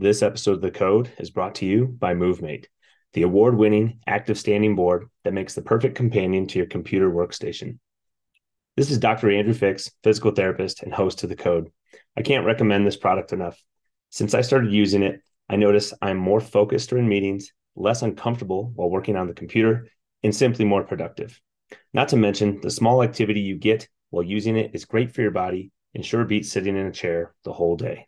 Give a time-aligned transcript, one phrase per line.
[0.00, 2.64] This episode of The Code is brought to you by MoveMate,
[3.12, 7.76] the award winning active standing board that makes the perfect companion to your computer workstation.
[8.78, 9.30] This is Dr.
[9.30, 11.70] Andrew Fix, physical therapist and host of The Code.
[12.16, 13.62] I can't recommend this product enough.
[14.08, 18.88] Since I started using it, I notice I'm more focused during meetings, less uncomfortable while
[18.88, 19.86] working on the computer,
[20.22, 21.38] and simply more productive.
[21.92, 25.30] Not to mention, the small activity you get while using it is great for your
[25.30, 28.06] body and sure beats sitting in a chair the whole day.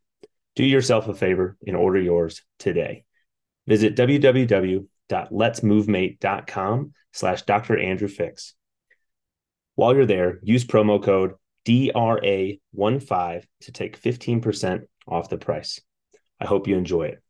[0.55, 3.05] Do yourself a favor and order yours today.
[3.67, 7.79] Visit www.letsmovemate.com slash Dr.
[7.79, 8.53] Andrew Fix.
[9.77, 11.33] While you're there, use promo code
[11.67, 15.81] DRA15 to take 15% off the price.
[16.39, 17.23] I hope you enjoy it.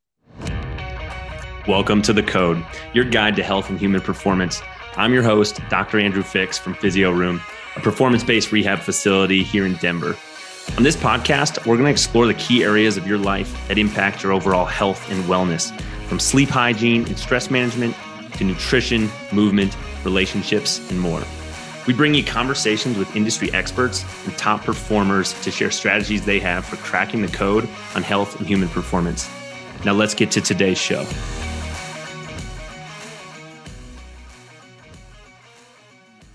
[1.68, 4.60] Welcome to The Code, your guide to health and human performance.
[4.96, 6.00] I'm your host, Dr.
[6.00, 7.40] Andrew Fix from Physio Room,
[7.76, 10.16] a performance based rehab facility here in Denver.
[10.76, 14.22] On this podcast, we're going to explore the key areas of your life that impact
[14.22, 17.94] your overall health and wellness, from sleep hygiene and stress management
[18.38, 21.22] to nutrition, movement, relationships, and more.
[21.86, 26.64] We bring you conversations with industry experts and top performers to share strategies they have
[26.64, 29.28] for cracking the code on health and human performance.
[29.84, 31.04] Now, let's get to today's show.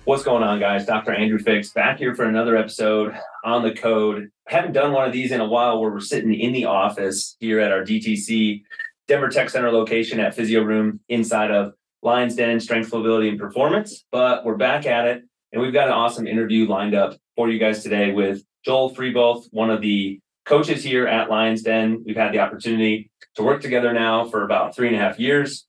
[0.07, 0.85] What's going on, guys?
[0.85, 1.13] Dr.
[1.13, 3.13] Andrew Fix back here for another episode
[3.43, 4.29] on the code.
[4.47, 7.59] Haven't done one of these in a while where we're sitting in the office here
[7.59, 8.63] at our DTC
[9.09, 14.05] Denver Tech Center location at Physio Room inside of Lions Den Strength, Mobility, and Performance.
[14.09, 17.59] But we're back at it, and we've got an awesome interview lined up for you
[17.59, 22.05] guys today with Joel Freiboth, one of the coaches here at Lions Den.
[22.05, 25.67] We've had the opportunity to work together now for about three and a half years.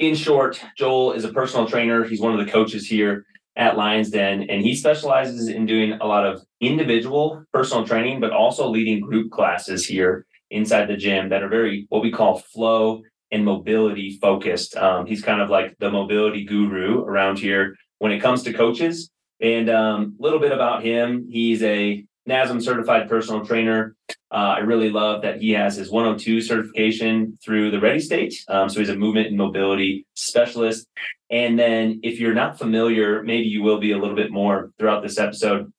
[0.00, 2.02] In short, Joel is a personal trainer.
[2.02, 3.24] He's one of the coaches here
[3.56, 8.32] at Lions Den, and he specializes in doing a lot of individual personal training, but
[8.32, 13.02] also leading group classes here inside the gym that are very what we call flow
[13.30, 14.76] and mobility focused.
[14.76, 19.10] Um, he's kind of like the mobility guru around here when it comes to coaches.
[19.40, 23.96] And a um, little bit about him: he's a NASM certified personal trainer.
[24.32, 28.34] Uh, I really love that he has his 102 certification through the Ready State.
[28.48, 30.88] Um, so he's a movement and mobility specialist.
[31.30, 35.02] And then, if you're not familiar, maybe you will be a little bit more throughout
[35.02, 35.72] this episode.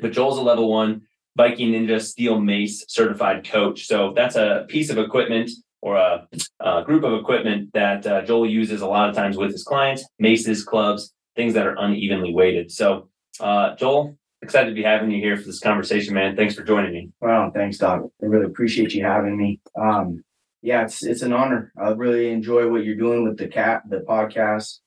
[0.00, 1.02] But Joel's a level one
[1.36, 3.86] Viking Ninja Steel Mace certified coach.
[3.86, 6.28] So that's a piece of equipment or a,
[6.60, 10.04] a group of equipment that uh, Joel uses a lot of times with his clients,
[10.18, 12.70] maces, clubs, things that are unevenly weighted.
[12.70, 13.08] So,
[13.40, 16.36] uh, Joel, excited to be having you here for this conversation, man.
[16.36, 17.10] Thanks for joining me.
[17.20, 18.02] Wow, thanks, Doc.
[18.22, 19.60] I really appreciate you having me.
[19.80, 20.22] Um,
[20.62, 21.72] yeah, it's it's an honor.
[21.80, 24.78] I really enjoy what you're doing with the cat, the podcast.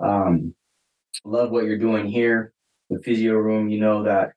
[0.00, 0.54] Um,
[1.24, 2.52] love what you're doing here,
[2.88, 3.68] the physio room.
[3.68, 4.32] You know that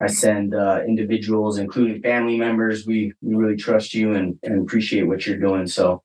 [0.00, 2.86] I send uh, individuals, including family members.
[2.86, 5.66] We we really trust you and, and appreciate what you're doing.
[5.66, 6.02] So,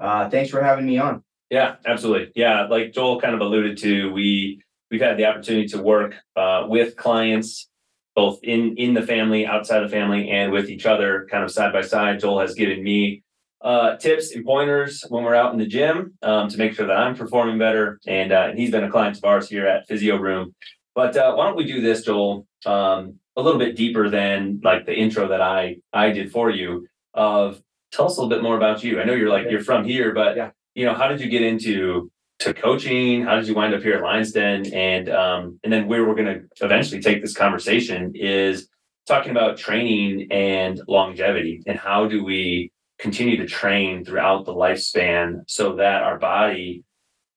[0.00, 1.22] uh, thanks for having me on.
[1.48, 2.32] Yeah, absolutely.
[2.34, 6.64] Yeah, like Joel kind of alluded to, we we've had the opportunity to work uh,
[6.68, 7.68] with clients
[8.16, 11.72] both in in the family, outside the family, and with each other, kind of side
[11.72, 12.20] by side.
[12.20, 13.22] Joel has given me
[13.62, 16.96] uh, tips and pointers when we're out in the gym um, to make sure that
[16.96, 18.00] I'm performing better.
[18.06, 20.54] And, uh, and he's been a client of ours here at Physio Room.
[20.94, 24.86] But uh, why don't we do this, Joel, um, a little bit deeper than like
[24.86, 26.86] the intro that I I did for you?
[27.14, 27.62] Of
[27.92, 29.00] tell us a little bit more about you.
[29.00, 30.50] I know you're like you're from here, but yeah.
[30.74, 32.10] you know how did you get into
[32.40, 33.22] to coaching?
[33.22, 34.66] How did you wind up here at Lions Den?
[34.72, 38.68] And um, and then where we're going to eventually take this conversation is
[39.06, 45.40] talking about training and longevity and how do we continue to train throughout the lifespan
[45.46, 46.84] so that our body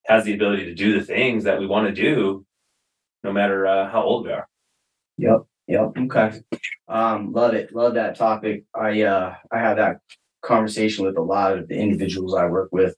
[0.05, 2.45] has the ability to do the things that we want to do
[3.23, 4.47] no matter uh, how old we are.
[5.17, 5.43] Yep.
[5.67, 5.91] Yep.
[5.97, 6.41] Okay.
[6.89, 7.73] Um, love it.
[7.73, 8.65] Love that topic.
[8.75, 9.99] I uh I have that
[10.41, 12.95] conversation with a lot of the individuals I work with.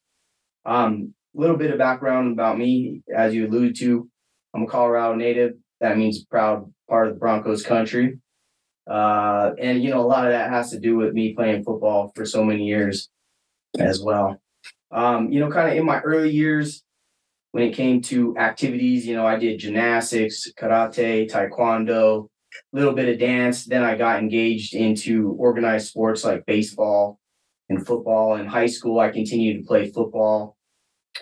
[0.66, 4.10] Um, a little bit of background about me, as you alluded to,
[4.56, 5.54] I'm a Colorado native.
[5.80, 8.20] That means proud part of the Broncos country.
[8.88, 12.12] Uh, and you know, a lot of that has to do with me playing football
[12.16, 13.10] for so many years
[13.80, 14.42] as well.
[14.92, 16.84] Um, you know, kind of in my early years,
[17.52, 22.28] when it came to activities, you know, I did gymnastics, karate, taekwondo,
[22.74, 23.66] a little bit of dance.
[23.66, 27.20] Then I got engaged into organized sports like baseball
[27.70, 28.36] and football.
[28.36, 30.58] In high school, I continued to play football,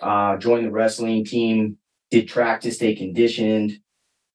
[0.02, 1.78] uh, joined the wrestling team,
[2.10, 3.78] did track to stay conditioned.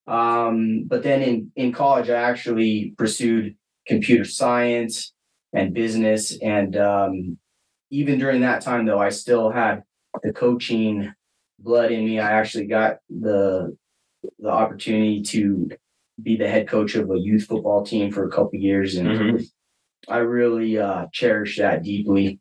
[0.10, 5.14] Um, but then in, in college, I actually pursued computer science
[5.54, 6.36] and business.
[6.42, 7.38] And um,
[7.92, 9.84] even during that time, though, I still had
[10.24, 11.14] the coaching
[11.60, 12.20] blood in me.
[12.20, 13.78] I actually got the
[14.40, 15.70] the opportunity to
[16.22, 20.12] be the head coach of a youth football team for a couple years, and mm-hmm.
[20.12, 22.40] I really uh, cherish that deeply.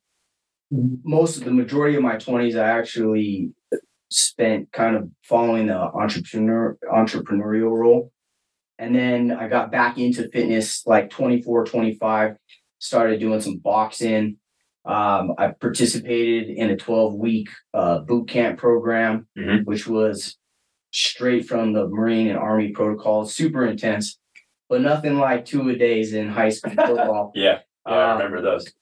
[0.71, 3.53] most of the majority of my 20s, I actually
[4.11, 8.13] spent kind of following the entrepreneur entrepreneurial role.
[8.79, 12.37] And then I got back into fitness like 24, 25,
[12.79, 14.37] started doing some boxing.
[14.85, 19.65] Um, I participated in a 12 week uh, boot camp program, Mhm.
[19.65, 20.39] which was
[20.93, 24.19] straight from the Marine and Army protocols, super intense,
[24.69, 27.33] but nothing like two a days in high school football.
[27.35, 27.59] Yeah.
[27.87, 28.73] Yeah, I Um, remember those.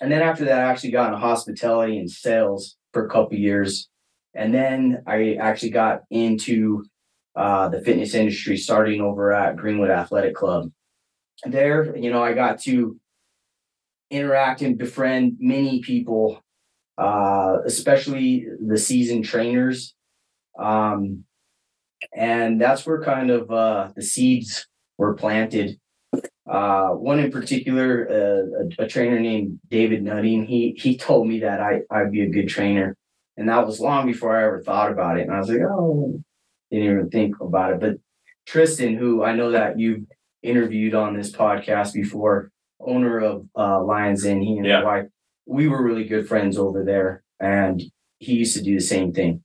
[0.00, 3.88] and then after that, I actually got into hospitality and sales for a couple years.
[4.36, 6.84] And then I actually got into
[7.34, 10.70] uh, the fitness industry, starting over at Greenwood Athletic Club.
[11.44, 12.98] There, you know, I got to
[14.10, 16.40] interact and befriend many people,
[16.96, 19.94] uh, especially the seasoned trainers.
[20.58, 21.24] Um,
[22.14, 24.66] and that's where kind of uh, the seeds
[24.98, 25.78] were planted
[26.48, 31.40] uh, one in particular, uh, a, a trainer named David Nutting, he he told me
[31.40, 32.96] that I I'd be a good trainer,
[33.36, 35.22] and that was long before I ever thought about it.
[35.22, 36.22] And I was like, oh,
[36.70, 37.80] didn't even think about it.
[37.80, 37.94] But
[38.46, 40.04] Tristan, who I know that you've
[40.42, 42.50] interviewed on this podcast before,
[42.80, 44.78] owner of uh, Lions Den, he and Yeah.
[44.78, 45.06] his wife,
[45.46, 47.82] we were really good friends over there, and
[48.18, 49.42] he used to do the same thing,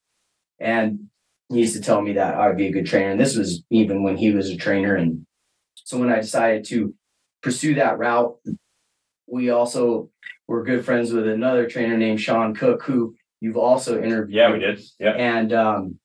[0.59, 1.07] and
[1.49, 3.11] he used to tell me that I'd be a good trainer.
[3.11, 5.25] And this was even when he was a trainer and
[5.83, 6.93] so when I decided to
[7.41, 8.37] pursue that route,
[9.27, 10.09] we also
[10.47, 14.35] were good friends with another trainer named Sean Cook, who you've also interviewed.
[14.35, 14.79] Yeah, we did.
[14.99, 15.11] Yeah.
[15.11, 15.99] And um,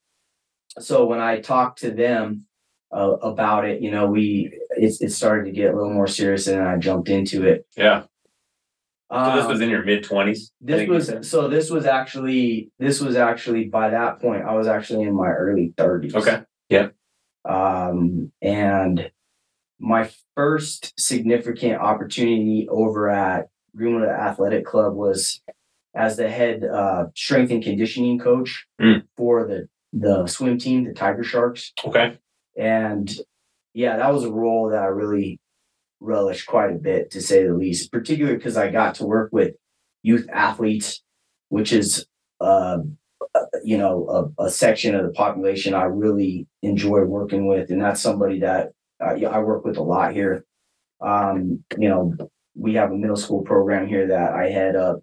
[0.81, 2.47] so when I talked to them
[2.93, 6.49] uh, about it, you know, we it, it started to get a little more serious,
[6.49, 7.67] and I jumped into it.
[7.77, 8.03] Yeah.
[9.13, 10.51] So this Um, was in your mid twenties.
[10.61, 15.05] this was so this was actually this was actually by that point I was actually
[15.05, 16.15] in my early 30s.
[16.17, 16.91] Okay.
[17.45, 19.11] Um and
[19.79, 23.47] my first significant opportunity over at
[23.77, 25.41] Greenwood Athletic Club was
[25.97, 29.03] as the head uh strength and conditioning coach Mm.
[29.17, 31.73] for the the swim team, the Tiger Sharks.
[31.85, 32.19] Okay.
[32.59, 33.11] And
[33.73, 35.41] yeah, that was a role that I really
[36.01, 39.55] relished quite a bit, to say the least, particularly because I got to work with
[40.03, 41.03] youth athletes,
[41.49, 42.07] which is,
[42.41, 42.79] uh,
[43.35, 47.71] uh, you know, a, a section of the population I really enjoy working with.
[47.71, 48.73] And that's somebody that
[49.17, 50.45] yeah, I work with a lot here.
[51.01, 52.15] Um, you know,
[52.55, 55.01] we have a middle school program here that I head up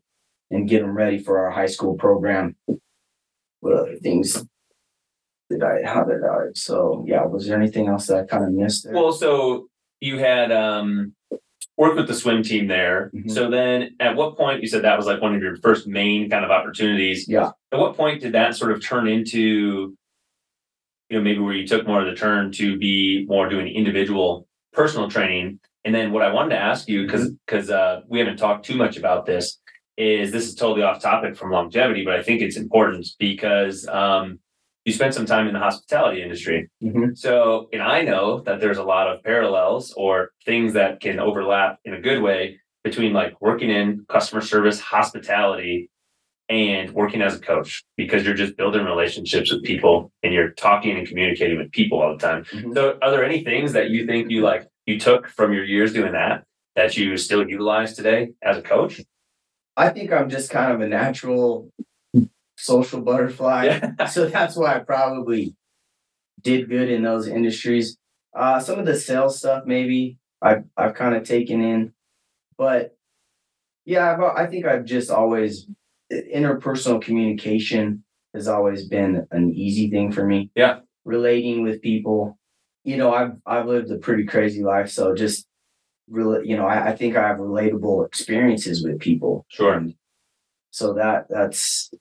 [0.54, 2.56] and get them ready for our high school program.
[3.60, 4.46] What other things
[5.50, 6.48] did I How did I?
[6.54, 8.94] So yeah, was there anything else that I kind of missed there?
[8.94, 9.68] Well, so
[10.00, 11.14] you had um
[11.78, 13.10] worked with the swim team there.
[13.16, 13.32] Mhm.
[13.32, 16.30] So then at what point you said that was like one of your first main
[16.30, 17.28] kind of opportunities.
[17.28, 19.96] yeah, At what point did that sort of turn into
[21.10, 24.48] you know, maybe where you took more of the turn to be more doing individual
[24.72, 25.60] personal training.
[25.86, 28.76] And then what I wanted to ask you, because because uh we haven't talked too
[28.76, 29.60] much about this,
[29.98, 34.40] is this is totally off topic from longevity, but I think it's important because um
[34.86, 36.70] you spent some time in the hospitality industry.
[36.84, 37.18] Mhm.
[37.18, 41.80] So, and I know that there's a lot of parallels or things that can overlap
[41.86, 45.90] in a good way between like working in customer service, hospitality,
[46.50, 50.98] and working as a coach because you're just building relationships with people and you're talking
[50.98, 52.44] and communicating with people all the time.
[52.46, 52.74] Mhm.
[52.74, 55.94] So, are there any things that you think you like you took from your years
[55.94, 56.44] doing that
[56.76, 59.00] that you still utilize today as a coach?
[59.76, 61.70] I think I'm just kind of a natural
[62.58, 63.66] social butterfly.
[63.66, 64.06] Yeah.
[64.08, 65.56] so that's why I probably
[66.42, 67.98] did good in those industries.
[68.36, 71.94] Uh, some of the sales stuff, maybe I've I've kind of taken in,
[72.58, 72.96] but
[73.86, 75.68] yeah, I've, I think I've just always
[76.12, 78.04] interpersonal communication
[78.34, 80.52] has always been an easy thing for me.
[80.56, 80.80] Yeah.
[81.06, 82.38] relating with people.
[82.84, 85.48] You know, I've I've lived a pretty crazy life, so just
[86.10, 89.46] really, you know, I, I think I have relatable experiences with people.
[89.50, 89.74] Sure.
[89.74, 89.96] And
[90.72, 91.92] so that that's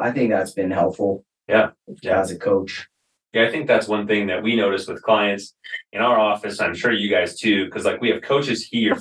[0.00, 1.24] I think that's been helpful.
[1.48, 1.70] Yeah.
[2.02, 2.20] Yeah.
[2.20, 2.88] As a coach.
[3.32, 5.54] Yeah, I think that's one thing that we notice with clients
[5.92, 6.60] in our office.
[6.60, 8.94] I'm sure you guys too, because like we have coaches here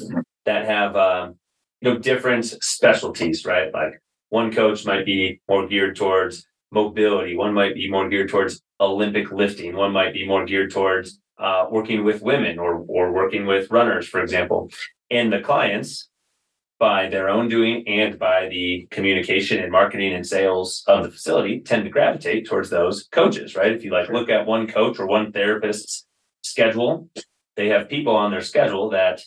[0.46, 1.36] that have um,
[1.82, 3.74] you know different specialties, right?
[3.74, 8.62] Like one coach might be more geared towards mobility, one might be more geared towards
[8.80, 13.46] Olympic lifting, one might be more geared towards uh, working with women or or working
[13.46, 14.70] with runners, for example.
[15.10, 16.10] And the clients,
[16.80, 21.60] by their own doing and by the communication and marketing and sales of the facility,
[21.60, 23.72] tend to gravitate towards those coaches, right?
[23.72, 26.06] If you like look at one coach or one therapist's
[26.44, 27.10] schedule,
[27.58, 29.22] they have people on their schedule that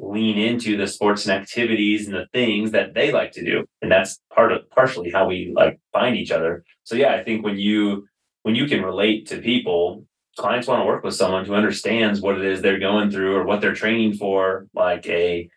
[0.00, 3.92] lean into the sports and activities and the things that they like to do and
[3.92, 7.58] that's part of partially how we like find each other so yeah i think when
[7.58, 8.06] you
[8.42, 10.06] when you can relate to people
[10.36, 13.44] clients want to work with someone who understands what it is they're going through or
[13.44, 15.48] what they're training for like a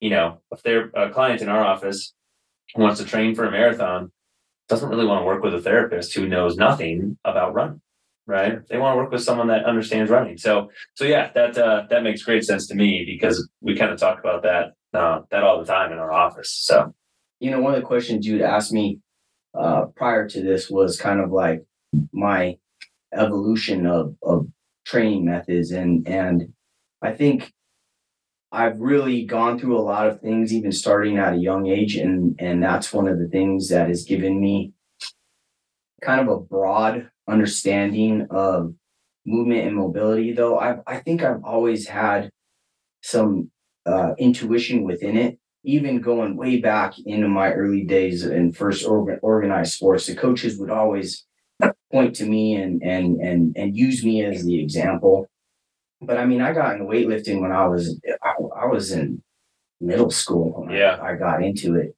[0.00, 2.14] you know if they're a client in our office
[2.74, 4.10] who wants to train for a marathon
[4.68, 7.80] doesn't really want to work with a therapist who knows nothing about running
[8.26, 8.66] right?
[8.68, 10.38] They want to work with someone that understands running.
[10.38, 13.98] So so yeah that uh, that makes great sense to me because we kind of
[13.98, 16.94] talk about that uh, that all the time in our office so.
[17.40, 19.00] You know one of the questions you'd asked me
[19.58, 21.62] uh, prior to this was kind of like
[22.12, 22.56] my
[23.14, 24.46] evolution of of
[24.84, 26.52] training methods and and
[27.02, 27.52] i think
[28.54, 32.36] I've really gone through a lot of things, even starting at a young age, and
[32.38, 34.72] and that's one of the things that has given me
[36.00, 38.72] kind of a broad understanding of
[39.26, 40.32] movement and mobility.
[40.32, 42.30] Though I I think I've always had
[43.02, 43.50] some
[43.86, 49.72] uh, intuition within it, even going way back into my early days in first organized
[49.72, 50.06] sports.
[50.06, 51.26] The coaches would always
[51.92, 55.28] point to me and and and and use me as the example
[56.06, 59.22] but I mean, I got into weightlifting when I was I, I was in
[59.80, 60.66] middle school.
[60.70, 61.94] yeah, I, I, got into it.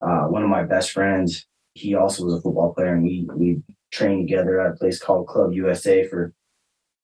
[0.00, 3.62] Uh, one of my best friends, he also was a football player, and we we
[3.90, 6.32] trained together at a place called Club USA for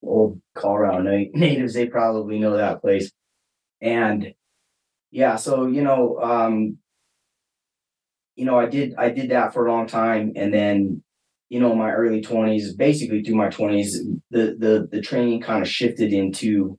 [0.03, 1.03] old Colorado
[1.35, 1.75] natives.
[1.75, 3.11] They probably know that place,
[3.81, 4.35] and
[5.11, 6.79] yeah, so you know, um,
[8.37, 11.03] you know, I did I did that for a long time, and then
[11.49, 13.93] you know, my early 20s, basically through my 20s,
[14.31, 16.79] the the the training kind of shifted into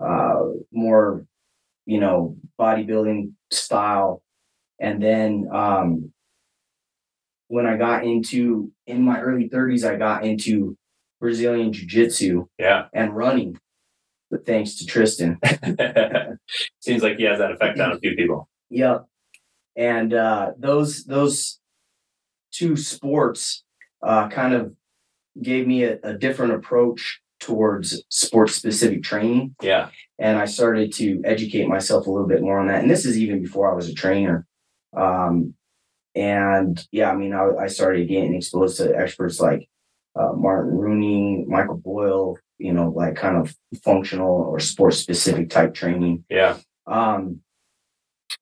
[0.00, 0.40] uh
[0.72, 1.26] more,
[1.86, 4.22] you know, bodybuilding style.
[4.80, 6.12] And then um
[7.48, 10.76] when I got into in my early 30s, I got into
[11.20, 12.86] Brazilian jiu-jitsu yeah.
[12.92, 13.58] and running.
[14.30, 15.38] But thanks to Tristan.
[16.80, 18.48] Seems like he has that effect on a few people.
[18.70, 19.06] Yep.
[19.76, 21.58] And uh those those
[22.52, 23.63] two sports
[24.04, 24.74] uh, kind of
[25.40, 29.54] gave me a, a different approach towards sports specific training.
[29.60, 29.88] Yeah.
[30.18, 32.82] And I started to educate myself a little bit more on that.
[32.82, 34.46] And this is even before I was a trainer.
[34.96, 35.54] Um,
[36.14, 39.68] and yeah, I mean, I, I started getting exposed to experts like
[40.14, 45.74] uh, Martin Rooney, Michael Boyle, you know, like kind of functional or sports specific type
[45.74, 46.24] training.
[46.30, 46.58] Yeah.
[46.86, 47.40] Um,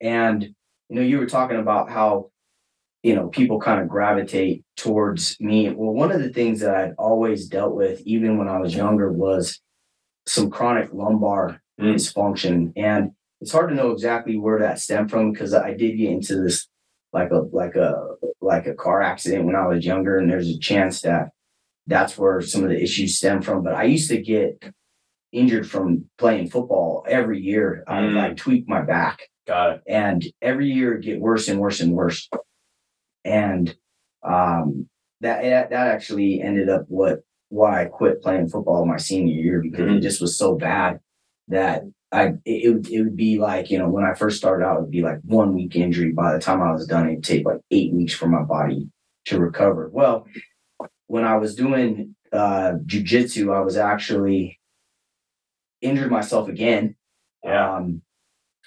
[0.00, 2.31] and, you know, you were talking about how
[3.02, 5.70] you know, people kind of gravitate towards me.
[5.70, 9.10] Well, one of the things that I'd always dealt with, even when I was younger,
[9.10, 9.60] was
[10.26, 11.94] some chronic lumbar mm.
[11.94, 12.72] dysfunction.
[12.76, 16.40] And it's hard to know exactly where that stemmed from because I did get into
[16.42, 16.68] this
[17.12, 17.94] like a like a
[18.40, 21.30] like a car accident when I was younger, and there's a chance that
[21.86, 23.64] that's where some of the issues stem from.
[23.64, 24.64] But I used to get
[25.32, 27.84] injured from playing football every year.
[27.88, 27.92] Mm.
[27.92, 29.28] I like tweak my back.
[29.46, 29.82] Got it.
[29.88, 32.30] And every year it get worse and worse and worse
[33.24, 33.74] and
[34.22, 34.88] um,
[35.20, 39.86] that that actually ended up what why I quit playing football my senior year because
[39.86, 39.96] mm-hmm.
[39.96, 41.00] it just was so bad
[41.48, 44.78] that I it, would it would be like you know when I first started out
[44.78, 46.12] it would be like one week injury.
[46.12, 48.88] By the time I was done, it'd take like eight weeks for my body
[49.26, 49.88] to recover.
[49.92, 50.26] Well,
[51.06, 54.58] when I was doing uh, jujitsu, I was actually
[55.80, 56.96] injured myself again.
[57.44, 57.76] Yeah.
[57.76, 58.02] Um,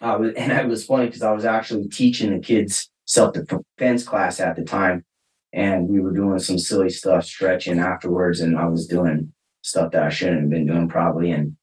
[0.01, 4.03] I was, and it was funny because I was actually teaching the kids self defense
[4.03, 5.05] class at the time.
[5.53, 8.41] And we were doing some silly stuff, stretching afterwards.
[8.41, 9.31] And I was doing
[9.61, 11.31] stuff that I shouldn't have been doing probably.
[11.31, 11.55] And,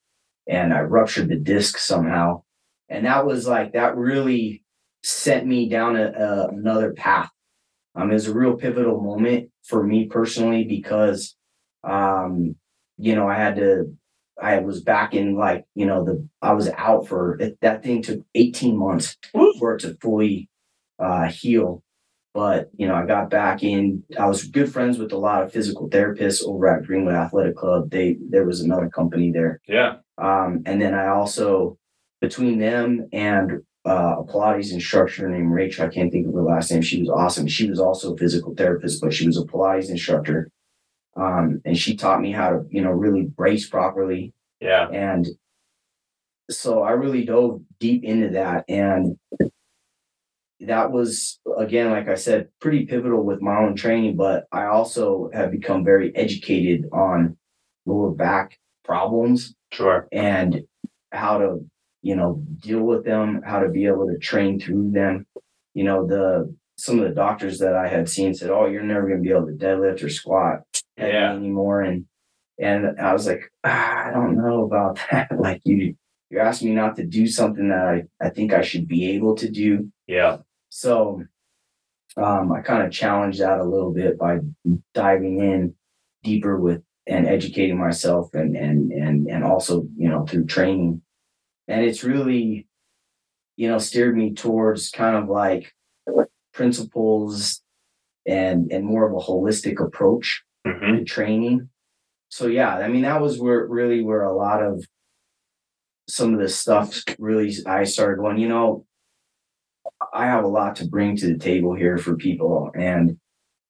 [0.49, 2.42] and I ruptured the disc somehow.
[2.88, 4.64] And that was like, that really
[5.02, 7.30] sent me down a, a, another path.
[7.94, 11.37] Um, it was a real pivotal moment for me personally because,
[11.84, 12.56] um,
[12.96, 13.94] you know, I had to
[14.40, 18.25] I was back in like, you know, the I was out for that thing took
[18.34, 19.16] 18 months
[19.58, 20.49] for it to fully
[21.02, 21.82] uh, heal.
[22.35, 24.04] But you know, I got back in.
[24.18, 27.90] I was good friends with a lot of physical therapists over at Greenwood Athletic Club.
[27.90, 29.61] They there was another company there.
[29.68, 29.97] Yeah.
[30.16, 31.76] Um, and then I also
[32.23, 35.87] between them and uh, a Pilates instructor named Rachel.
[35.87, 36.82] I can't think of her last name.
[36.82, 37.49] She was awesome.
[37.49, 40.49] She was also a physical therapist, but she was a Pilates instructor.
[41.16, 44.32] Um, and she taught me how to, you know, really brace properly.
[44.61, 44.88] Yeah.
[44.88, 45.26] And
[46.50, 48.64] so I really dove deep into that.
[48.68, 49.18] And
[50.66, 55.31] that was again like i said pretty pivotal with my own training but i also
[55.33, 57.37] have become very educated on
[57.87, 60.62] lower back problems sure and
[61.11, 61.64] how to
[62.02, 65.26] you know deal with them how to be able to train through them
[65.75, 69.07] you know the some of the doctors that i had seen said oh you're never
[69.07, 70.61] going to be able to deadlift or squat
[70.97, 71.33] yeah.
[71.33, 72.04] anymore and
[72.59, 75.95] and i was like ah, i don't know about that like you
[76.33, 79.37] you're asking me not to do something that I, I think I should be able
[79.37, 79.92] to do.
[80.07, 80.38] Yeah.
[80.74, 81.22] So
[82.16, 84.38] um, I kind of challenged that a little bit by
[84.94, 85.74] diving in
[86.24, 91.02] deeper with and educating myself and and and and also you know through training
[91.68, 92.66] and it's really
[93.56, 95.74] you know steered me towards kind of like
[96.54, 97.60] principles
[98.26, 100.98] and and more of a holistic approach Mhm.
[101.00, 101.68] to training.
[102.30, 104.82] So yeah, I mean that was where really where a lot of
[106.08, 108.86] some of this stuff really I started going, you know,
[110.12, 112.71] I have a lot to bring to the table here for people.
[112.75, 113.16] And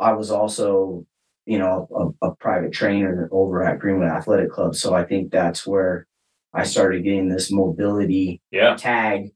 [0.01, 1.07] I was also,
[1.47, 4.75] you know, a, a private trainer over at Greenwood Athletic Club.
[4.75, 6.07] So I think that's where
[6.53, 8.75] I started getting this mobility Yeah.
[8.77, 9.31] tag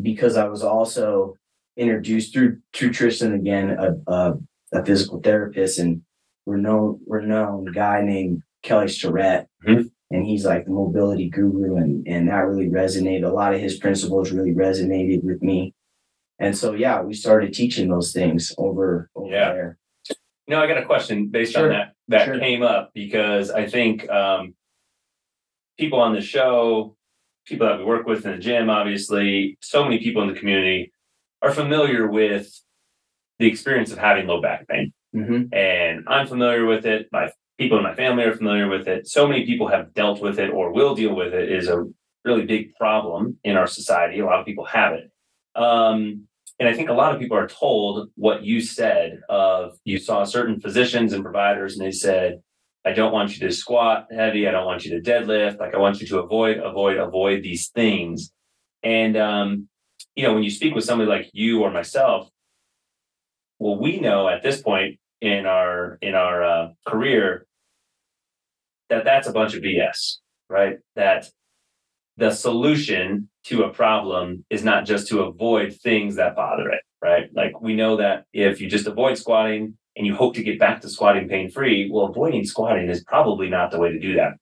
[0.00, 1.34] because I was also
[1.76, 4.34] introduced through through Tristan again, a, a,
[4.72, 6.00] a physical therapist and
[6.46, 9.46] renowned renowned guy named Kelly Starrett.
[9.66, 9.90] Mhm.
[10.10, 13.24] And he's like the mobility guru and and that really resonated.
[13.24, 15.74] A lot of his principles really resonated with me.
[16.38, 19.52] And so yeah, we started teaching those things over over Yeah.
[19.52, 19.78] there.
[20.48, 22.38] No, I got a question based on that that Sure.
[22.38, 24.54] came up because I think um,
[25.78, 26.96] people on the show,
[27.46, 30.92] people that we work with in the gym, obviously, so many people in the community
[31.42, 32.48] are familiar with
[33.38, 34.92] the experience of having low back pain.
[35.14, 35.52] Mhm.
[35.54, 37.08] And I'm familiar with it.
[37.12, 39.06] My people in my family are familiar with it.
[39.08, 41.84] So many people have dealt with it or will deal with it is a
[42.24, 44.18] really big problem in our society.
[44.20, 45.10] A lot of people have it.
[45.56, 46.26] Um,
[46.58, 50.24] and I think a lot of people are told what you said of you saw
[50.24, 52.40] certain physicians and providers and they said,
[52.84, 54.46] I don't want you to squat heavy.
[54.46, 55.58] I don't want you to deadlift.
[55.58, 58.32] Like I want you to avoid, avoid, avoid these things.
[58.82, 59.68] And um,
[60.14, 62.28] you know, when you speak with somebody like you or myself,
[63.58, 67.46] well, we know at this point in our in our uh, career
[68.88, 70.78] that that's a bunch of BS, right?
[70.94, 71.28] That
[72.16, 77.28] the solution to a problem is not just to avoid things that bother it, right?
[77.34, 80.80] Like we know that if you just avoid squatting and you hope to get back
[80.80, 84.32] to squatting pain free, well, avoiding squatting is probably not the way to do that.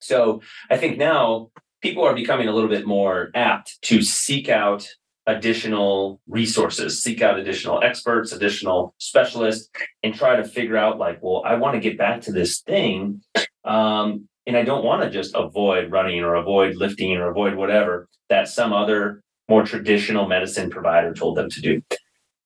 [0.00, 1.50] So I think now
[1.82, 4.86] people are becoming a little bit more apt to seek out
[5.26, 9.68] additional resources, seek out additional experts, additional specialists,
[10.02, 13.22] and try to figure out like, well, I want to get back to this thing.
[13.64, 18.08] Um, and I don't want to just avoid running or avoid lifting or avoid whatever
[18.30, 21.82] that some other more traditional medicine provider told them to do.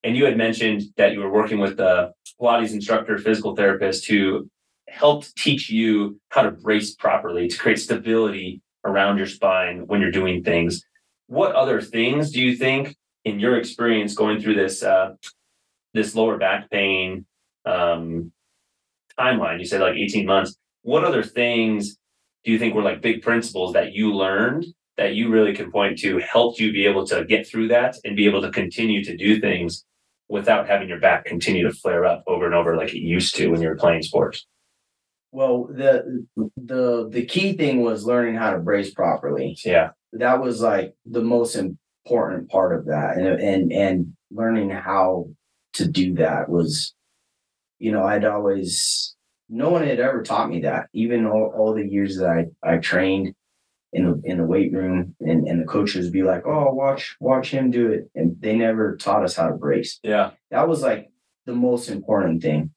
[0.03, 4.51] And you had mentioned that you were working with a Pilates instructor, physical therapist who
[4.88, 10.11] helped teach you how to brace properly to create stability around your spine when you're
[10.11, 10.83] doing things.
[11.29, 15.15] What other things do you think, in your experience going through this uh,
[15.95, 17.27] this lower back pain
[17.65, 18.33] um,
[19.17, 19.61] timeline?
[19.61, 20.57] You said like 18 months.
[20.83, 21.97] What other things
[22.45, 24.66] do you think were like big principles that you learned
[24.97, 28.16] that you really can point to helped you be able to get through that and
[28.16, 29.85] be able to continue to do things
[30.29, 33.49] without having your back continue to flare up over and over like it used to
[33.49, 34.47] when you were playing sports?
[35.31, 39.57] Well, the the the key thing was learning how to brace properly.
[39.64, 39.90] Yeah.
[40.12, 45.29] That was like the most important part of that, and and and learning how
[45.75, 46.95] to do that was,
[47.79, 49.14] you know, I'd always
[49.53, 50.88] no one had ever taught me that.
[50.95, 53.35] Even all, all the years that I I trained
[53.93, 57.17] in the in the weight room, and and the coaches would be like, "Oh, watch
[57.21, 60.01] watch him do it," and they never taught us how to brace.
[60.03, 60.31] Yeah.
[60.51, 61.11] That was like
[61.47, 62.71] the most important thing.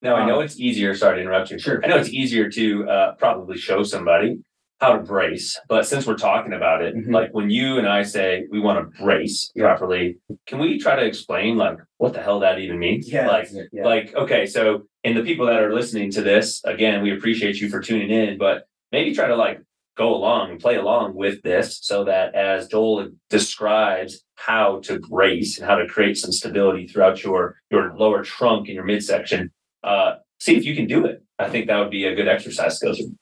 [0.00, 0.94] Now I know Um, it's easier.
[0.94, 1.58] Sorry to interrupt you.
[1.58, 1.80] Sure.
[1.84, 4.38] I know it's easier to uh, probably show somebody
[4.82, 7.12] how to brace, but since we're talking about it, Mhm.
[7.12, 9.66] like when you and I say we want to brace Yeah.
[9.66, 13.10] properly, can we try to explain like what the hell that even means?
[13.10, 13.84] Yeah, Like, yeah.
[13.84, 17.68] like okay, so and the people that are listening to this, again, we appreciate you
[17.68, 19.60] for tuning in, but maybe try to like
[19.96, 25.58] go along and play along with this so that as Joel describes how to brace
[25.58, 29.50] and how to create some stability throughout your your lower trunk and your midsection,
[29.84, 31.22] uh, see if you can do it.
[31.38, 33.14] I think that would be a good exercise to go through.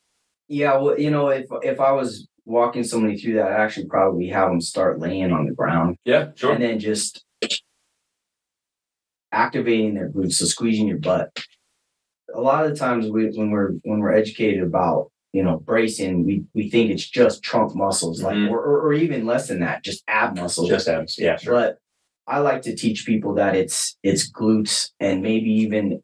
[0.51, 4.27] Yeah, well, you know, if if I was walking somebody through that, I'd actually probably
[4.29, 6.53] have them start laying on the ground Yeah, sure.
[6.53, 7.25] and then just
[9.33, 11.31] activating their glutes, so squeezing your butt.
[12.35, 16.27] A lot of the times we, when we're when we're educated about you know bracing,
[16.27, 18.51] we we think it's just trunk muscles, like Mhm.
[18.51, 20.69] or, or or even less than that, just ab muscles.
[20.69, 21.17] Just abs.
[21.17, 21.53] Yeah, sure.
[21.55, 21.79] But
[22.27, 26.03] I like to teach people that it's it's glutes and maybe even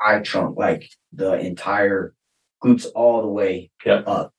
[0.00, 2.14] high trunk, like the entire
[2.62, 4.04] glutes all the way Yep.
[4.06, 4.32] up.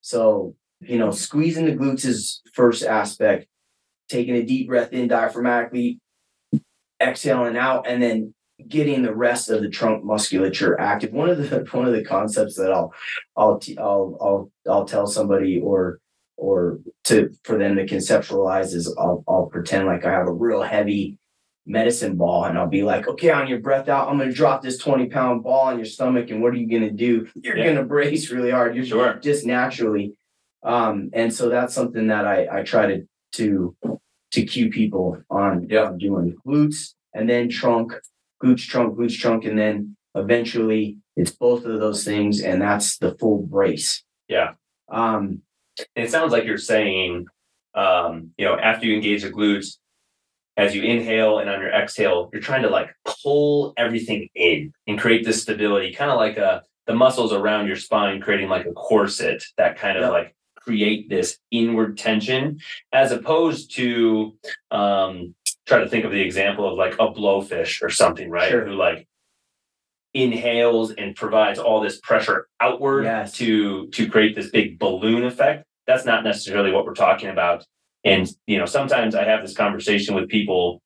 [0.00, 3.46] So, you know, squeezing the glutes is first aspect,
[4.08, 5.98] taking a deep breath in diaphragmatically,
[7.00, 8.34] exhaling out, and then
[8.68, 11.12] getting the rest of the trunk musculature active.
[11.12, 12.92] One of the one of the concepts that I'll
[13.36, 15.98] I'll I'll I'll I'll tell somebody or
[16.36, 20.62] or to for them to conceptualize is I'll I'll pretend like I have a real
[20.62, 21.18] heavy
[21.66, 24.78] medicine ball and I'll be like, okay, on your breath out, I'm gonna drop this
[24.78, 27.26] 20 pound ball on your stomach, and what are you gonna do?
[27.34, 27.68] You're Yeah.
[27.68, 28.76] gonna brace really hard.
[28.76, 29.14] You're Sure.
[29.14, 30.16] just naturally.
[30.62, 33.76] Um, and so that's something that I I try to to
[34.32, 35.84] to cue people on Yeah.
[35.84, 37.92] on doing glutes and then trunk,
[38.42, 43.14] glutes trunk, glutes trunk, and then eventually it's both of those things, and that's the
[43.18, 44.02] full brace.
[44.28, 44.54] Yeah.
[44.88, 45.42] Um,
[45.96, 47.26] it sounds like you're saying,
[47.74, 49.78] um, you know, after you engage the glutes,
[50.56, 54.98] as you inhale and on your exhale, you're trying to like pull everything in and
[54.98, 58.72] create this stability, kind of like a the muscles around your spine creating like a
[58.72, 62.58] corset that kind of like create this inward tension,
[62.92, 64.36] as opposed to
[64.70, 65.34] um
[65.66, 68.50] try to think of the example of like a blowfish or something, right?
[68.50, 68.66] Sure.
[68.66, 69.08] Who like
[70.12, 73.32] inhales and provides all this pressure outward Yes.
[73.38, 77.64] to to create this big balloon effect that's not necessarily what we're talking about
[78.04, 80.82] and you know sometimes i have this conversation with people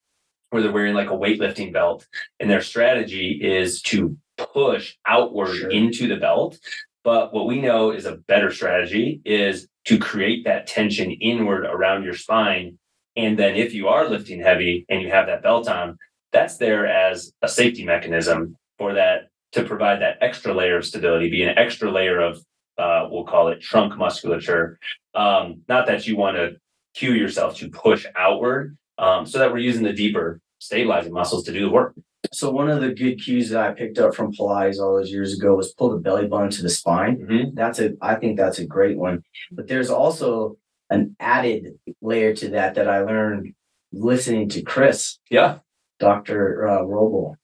[0.51, 2.07] where they're wearing like a weightlifting belt
[2.41, 5.71] and their strategy is to push outward Sure.
[5.71, 6.59] into the belt
[7.05, 12.05] but what we know is a better strategy is to create that tension inward around
[12.05, 12.79] your spine
[13.17, 15.97] and then if you are lifting heavy and you have that belt on
[16.33, 21.31] that's there as a safety mechanism for that to provide that extra layer of stability,
[21.31, 22.39] be an extra layer of
[22.77, 24.79] uh, we'll call it trunk musculature.
[25.15, 26.57] Um, not that you want to
[26.99, 31.53] cue yourself to push outward, um, so that we're using the deeper stabilizing muscles to
[31.53, 31.95] do the work.
[32.33, 35.33] so one of the good cues that I picked up from Pilates all those years
[35.39, 37.17] ago was pull the belly button to the spine.
[37.19, 37.55] Mhm.
[37.55, 39.23] That's a, I think that's a great one.
[39.53, 40.57] But there's also
[40.91, 43.55] an added layer to that that I learned
[43.93, 45.59] listening to Chris, Yeah,
[46.01, 46.67] Dr.
[46.69, 47.37] Uh, Roble,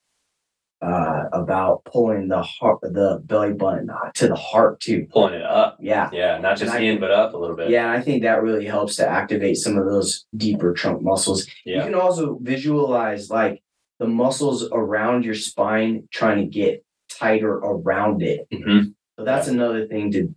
[0.85, 5.07] uh, about pulling the heart, the belly button uh, to the heart too.
[5.11, 5.79] pulling it up.
[5.81, 6.11] Yeah.
[6.13, 7.71] Yeah, not just And I- in but up a little bit.
[7.71, 11.47] Yeah, I think that really helps to activate some of those deeper trunk muscles.
[11.65, 13.63] You can also visualize like
[13.99, 18.47] the muscles around your spine trying to get tighter around it.
[18.53, 18.95] Mhm.
[19.19, 20.35] So that's another thing to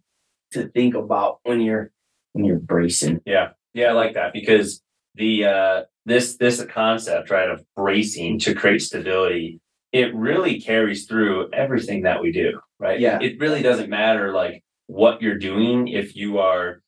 [0.53, 1.91] to think about when you're
[2.33, 3.19] when you're bracing.
[3.25, 3.88] yeah, yeah.
[3.89, 4.81] I like that because
[5.15, 9.60] the uh, this this concept right of bracing to create stability.
[9.91, 13.00] It really carries through everything that we do, right?
[13.00, 13.19] Yeah.
[13.21, 16.82] It really doesn't matter like what you're doing if you are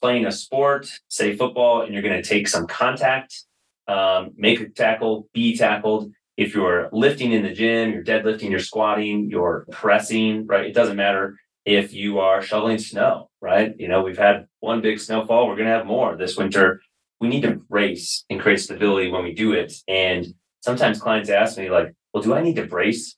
[0.00, 3.44] playing a sport, say football, and you're going to take some contact,
[3.88, 6.12] um, make a tackle, be tackled.
[6.36, 10.66] If you're lifting in the gym, you're deadlifting, you're squatting, you're pressing, right?
[10.66, 13.74] It doesn't matter if you are shoveling snow, right?
[13.78, 16.80] You know, we've had one big snowfall, we're going to have more this winter.
[17.20, 19.72] We need to brace and create stability when we do it.
[19.88, 20.26] And
[20.66, 23.16] sometimes clients ask me, like, well, do I need to brace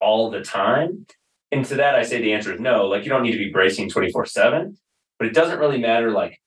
[0.00, 1.06] all the time?
[1.50, 2.86] And to that, I say the answer is no.
[2.86, 4.76] Like, you don't need to be bracing 24 7,
[5.18, 6.38] but it doesn't really matter, like,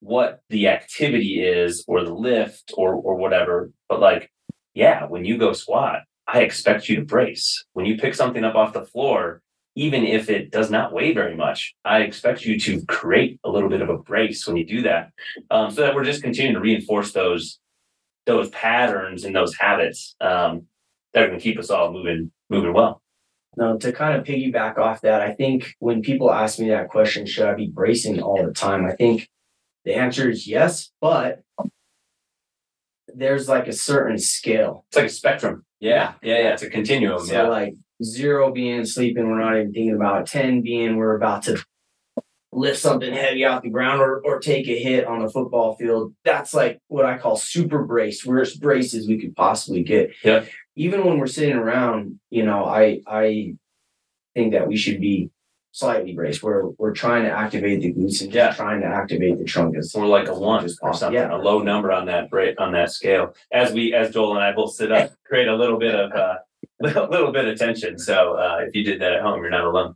[0.00, 3.70] what the activity is or the lift or, or whatever.
[3.88, 4.32] But, like,
[4.74, 7.64] yeah, when you go squat, I expect you to brace.
[7.74, 9.42] When you pick something up off the floor,
[9.76, 13.68] even if it does not weigh very much, I expect you to create a little
[13.68, 15.10] bit of a brace when you do that,
[15.52, 17.60] um, so that we're just continuing to reinforce those
[18.26, 20.66] those patterns and those habits um,
[21.12, 23.02] that are going to keep us all moving moving well.
[23.56, 27.26] Now to kind of piggyback off that, I think when people ask me that question,
[27.26, 28.86] should I be bracing all the time?
[28.86, 29.28] I think
[29.84, 31.42] the answer is yes, but
[33.08, 34.84] there's like a certain scale.
[34.88, 35.64] It's like a spectrum.
[35.80, 36.52] Yeah, yeah, yeah.
[36.52, 37.24] It's a continuum.
[37.26, 40.26] So yeah, like zero being sleeping, we're not even thinking about it.
[40.26, 41.64] ten being we're about to
[42.52, 46.14] lift something heavy off the ground or, or take a hit on a football field.
[46.24, 50.10] That's like what I call super brace, worst braces we could possibly get.
[50.24, 50.44] Yeah.
[50.76, 53.54] Even when we're sitting around, you know, I I
[54.34, 55.30] think that we should be
[55.72, 56.42] slightly braced.
[56.42, 58.52] We're we're trying to activate the glutes and just Yeah.
[58.52, 61.32] trying to activate the trunk as or like a one as or something, Yeah.
[61.34, 63.34] a low number on that rate on that scale.
[63.52, 66.38] As we, as Joel and I both sit up, create a little bit of uh,
[66.80, 67.96] little, little bit of tension.
[67.98, 69.94] So uh, if you did that at home, you're not alone.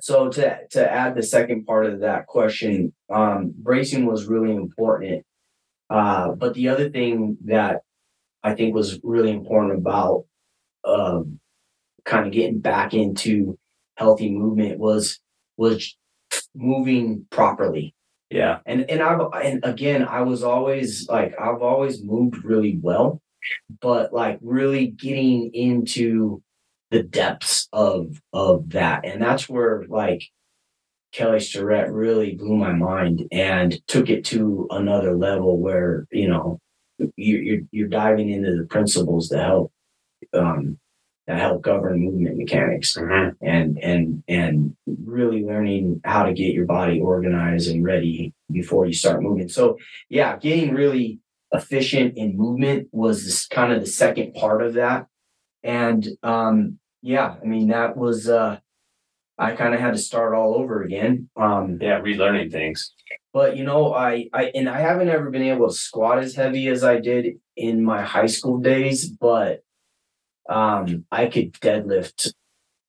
[0.00, 5.24] So to to add the second part of that question, um, bracing was really important.
[5.90, 7.82] Uh, but the other thing that
[8.42, 10.24] I think was really important about
[10.84, 11.40] um,
[12.04, 13.58] kind of getting back into
[13.96, 15.20] healthy movement was
[15.56, 15.96] was
[16.54, 17.94] moving properly.
[18.30, 23.22] Yeah, And and I've and again I was always like I've always moved really well,
[23.80, 26.42] but like really getting into
[26.90, 29.04] the depths of of that.
[29.04, 30.22] And that's where like
[31.12, 36.60] Kelly Starrett really blew my mind and took it to another level where, you know,
[36.98, 39.72] you you're you're diving into the principles that help
[40.34, 40.78] um
[41.26, 43.34] that help govern movement mechanics Mhm.
[43.42, 48.94] and and and really learning how to get your body organized and ready before you
[48.94, 49.48] start moving.
[49.48, 49.76] So
[50.08, 51.20] yeah, getting really
[51.52, 55.06] efficient in movement was this kind of the second part of that.
[55.62, 58.58] And um yeah, I mean that was uh
[59.38, 61.28] I kind of had to start all over again.
[61.36, 62.92] Um yeah, relearning things.
[63.32, 66.68] but you know, I I and I haven't ever been able to squat as heavy
[66.68, 69.62] as I did in my high school days, but
[70.48, 72.32] um, I could deadlift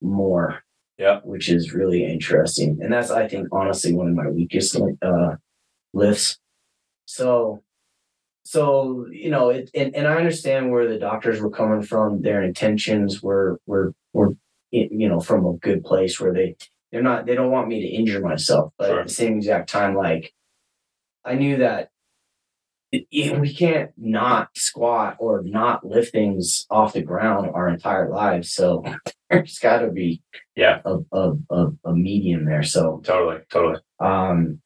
[0.02, 0.64] more.
[0.98, 1.20] Yeah.
[1.24, 2.80] Which is really interesting.
[2.82, 5.36] And that's, I think, honestly, one of my weakest uh,
[5.94, 6.38] lifts.
[7.06, 7.64] So,
[8.50, 12.24] so, you know, it, and, and I understand where the doctors were coming from.
[12.24, 14.36] Their intentions were, were, were,
[14.72, 16.56] you know, from a good place where they,
[16.92, 18.74] they're not, they don't want me to injure myself.
[18.80, 19.00] But Sure.
[19.02, 20.34] at the same exact time, like,
[21.24, 21.92] I knew that
[22.92, 28.52] it- we can't not squat or not lift things off the ground our entire lives.
[28.52, 28.84] So
[29.30, 30.24] there's got to be
[30.56, 30.82] Yeah.
[30.86, 32.64] a, a, a, a medium there.
[32.64, 33.80] So Totally, totally.
[34.00, 34.60] um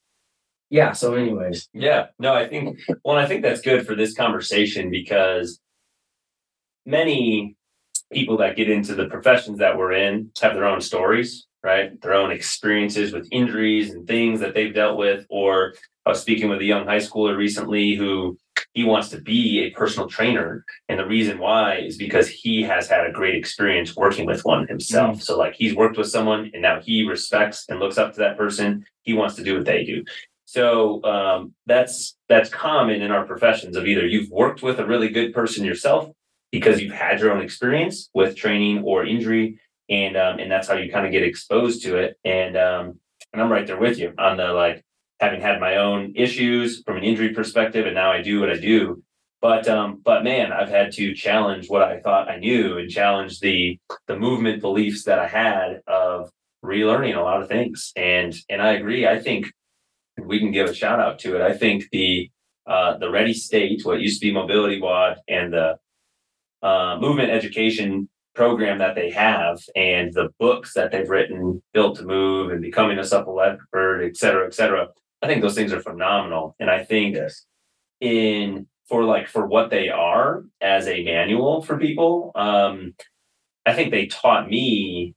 [0.73, 0.91] yeah.
[0.91, 5.59] So anyways, Yeah, no, I think, well, I think that's good for this conversation because
[6.83, 7.55] many
[8.11, 12.01] people that get into the professions that we're in have their own stories, right?
[12.01, 15.27] Their own experiences with injuries and things that they've dealt with.
[15.29, 15.75] Or
[16.07, 18.39] I was speaking with a young high schooler recently who
[18.73, 20.65] he wants to be a personal trainer.
[20.89, 24.67] And the reason why is because he has had a great experience working with one
[24.67, 25.17] himself.
[25.17, 25.21] Mm.
[25.21, 28.39] So, like, he's worked with someone and now he respects and looks up to that
[28.39, 28.87] person.
[29.03, 30.03] He wants to do what they do.
[30.53, 35.09] So um, that's that's common in our professions of either you've worked with a really
[35.09, 36.11] good person yourself
[36.51, 40.75] because you've had your own experience with training or injury, and um, and that's how
[40.75, 42.19] you kind of get exposed to it.
[42.23, 42.99] And um,
[43.33, 44.85] and I'm right there with you on the like
[45.19, 48.57] having had my own issues from an injury perspective, and now I do what I
[48.57, 49.01] do.
[49.41, 53.39] But um, but man, I've had to challenge what I thought I knew and challenge
[53.39, 56.29] the the movement beliefs that I had of
[56.63, 57.91] relearning a lot of things.
[57.95, 59.07] And and I agree.
[59.07, 59.47] I think
[60.21, 61.41] we can give a shout out to it.
[61.41, 62.29] I think the
[62.65, 65.77] uh, the Ready State, what used to be Mobility WAD, and the
[66.61, 72.03] uh, movement education program that they have, and the books that they've written, Built to
[72.03, 74.87] Move and Becoming a Supple Leopard, et cetera, et cetera.
[75.21, 77.45] I think those things are phenomenal, and I think yes.
[77.99, 82.93] in for like for what they are as a manual for people um
[83.65, 85.15] i think they taught me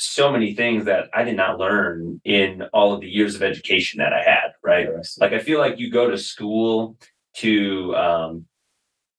[0.00, 3.98] so many things that i did not learn in all of the years of education
[3.98, 4.88] that i had right?
[5.18, 6.96] Like i feel like you go to school
[7.36, 8.46] to um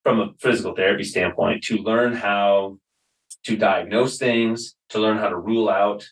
[0.04, 2.78] from a physical therapy standpoint to learn how
[3.46, 6.08] to diagnose things to learn how to rule out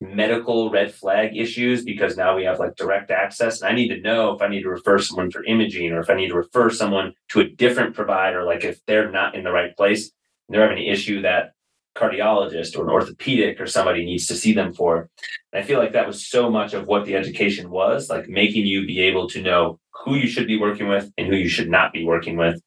[0.00, 3.62] medical red flag issues because now we have like direct access.
[3.62, 6.10] And i need to know if i need to refer someone for imaging or if
[6.10, 9.52] i need to refer someone to a different provider like if they're not in the
[9.52, 10.12] right place
[10.48, 11.52] and they're having an issue that
[11.96, 15.08] cardiologist or an orthopedic or somebody needs to see them for.
[15.52, 18.66] And i feel like that was so much of what the education was like making
[18.66, 21.70] you be able to know who you should be working with and who you should
[21.70, 22.60] not be working with.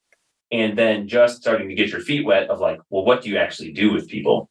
[0.52, 3.38] And then just starting to get your feet wet of like well what do you
[3.38, 4.50] actually do with people?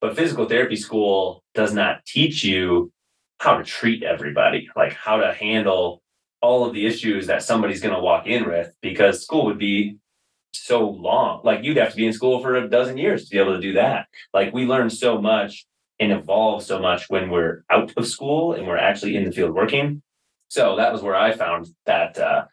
[0.00, 2.92] But physical therapy school does not teach you
[3.38, 6.02] how to treat everybody, like how to handle
[6.40, 9.98] all of the issues that somebody's going to walk in with, because school would be
[10.64, 11.40] so long.
[11.44, 13.60] Like you'd have to be in school for a dozen years to be able to
[13.60, 14.06] do that.
[14.32, 15.66] Like we learn so much
[15.98, 19.54] and evolve so much when we're out of school and we're actually in the field
[19.54, 20.02] working.
[20.48, 22.44] So that was where I found that uh,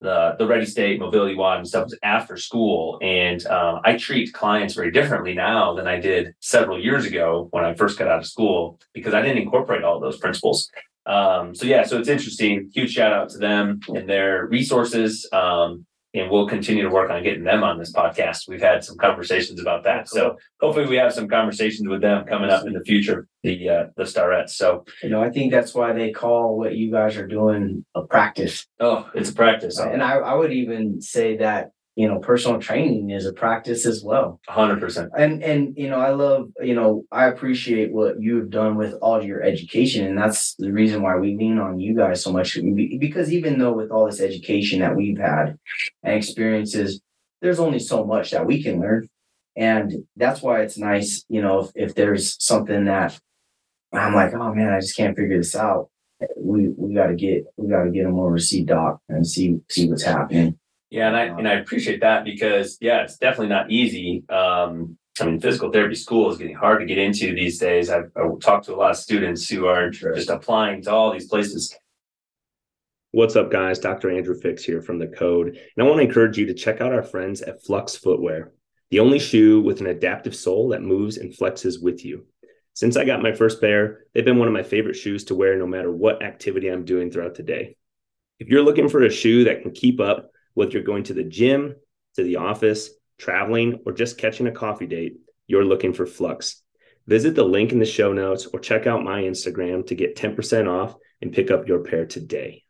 [0.00, 4.32] the the Ready State Mobility WAD and stuff was after school, and um, I treat
[4.32, 8.20] clients very differently now than I did several years ago when I first got out
[8.20, 10.70] of school because I didn't incorporate all those principles.
[11.06, 12.70] Um, so yeah, so it's interesting.
[12.72, 15.28] Huge shout out to them and their resources.
[15.32, 18.48] Um, and we'll continue to work on getting them on this podcast.
[18.48, 20.08] We've had some conversations about that.
[20.08, 23.84] So hopefully we have some conversations with them coming up in the future, the uh,
[23.96, 24.50] the Starretts.
[24.50, 28.02] So You know, I think that's why they call what you guys are doing a
[28.02, 28.66] practice.
[28.80, 29.78] oh, it's a practice.
[29.78, 34.04] And I, I would even say that, you know, personal training is a practice as
[34.04, 34.40] well.
[34.48, 35.10] hundred percent.
[35.18, 39.20] And and you know, I love, you know, I appreciate what you've done with all
[39.20, 40.06] your education.
[40.06, 42.56] And that's the reason why we lean on you guys so much.
[43.00, 45.58] Because even though with all this education that we've had
[46.04, 47.00] and experiences,
[47.42, 49.08] there's only so much that we can learn.
[49.56, 53.18] And that's why it's nice, you know, if, if there's something that
[53.92, 55.90] I'm like, oh man, I just can't figure this out.
[56.36, 59.88] We we gotta get we gotta get them over to see Doc and see see
[59.88, 60.57] what's happening.
[60.90, 64.24] Yeah, and I and I appreciate that because yeah, it's definitely not easy.
[64.28, 67.90] Um, I mean, physical therapy school is getting hard to get into these days.
[67.90, 71.28] I've, I've talked to a lot of students who are just applying to all these
[71.28, 71.74] places.
[73.10, 73.78] What's up, guys?
[73.78, 74.10] Dr.
[74.10, 75.48] Andrew Fix here from The Code.
[75.48, 78.52] And I want to encourage you to check out our friends at Flux Footwear,
[78.90, 82.26] the only shoe with an adaptive sole that moves and flexes with you.
[82.74, 85.56] Since I got my first pair, they've been one of my favorite shoes to wear
[85.56, 87.76] no matter what activity I'm doing throughout the day.
[88.38, 91.24] If you're looking for a shoe that can keep up, whether you're going to the
[91.24, 91.74] gym,
[92.16, 95.14] to the office, traveling, or just catching a coffee date,
[95.46, 96.62] you're looking for Flux.
[97.06, 100.68] Visit the link in the show notes or check out my Instagram to get 10%
[100.68, 102.64] off and pick up your pair today.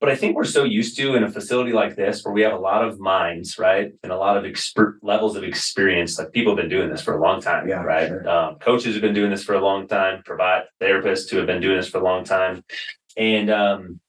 [0.00, 2.54] but I think we're so used to in a facility like this where we have
[2.54, 3.92] a lot of minds, right?
[4.02, 6.18] And a lot of expert levels of experience.
[6.18, 8.08] Like people have been doing this for a long time, Yeah, right?
[8.08, 8.26] sure.
[8.28, 11.60] Um, coaches have been doing this for a long time, provide therapists who have been
[11.60, 12.64] doing this for a long time.
[13.16, 14.00] And um,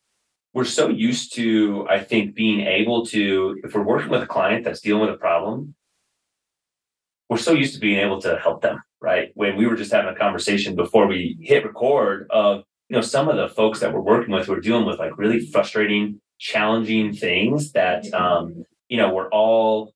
[0.53, 4.65] we're so used to, I think, being able to, if we're working with a client
[4.65, 5.75] that's dealing with a problem,
[7.29, 9.31] we're so used to being able to help them, right?
[9.35, 13.29] When we were just having a conversation before we hit record of, you know, some
[13.29, 17.13] of the folks that we're working with who are dealing with like really frustrating, challenging
[17.13, 19.93] things that, um, you know, we're all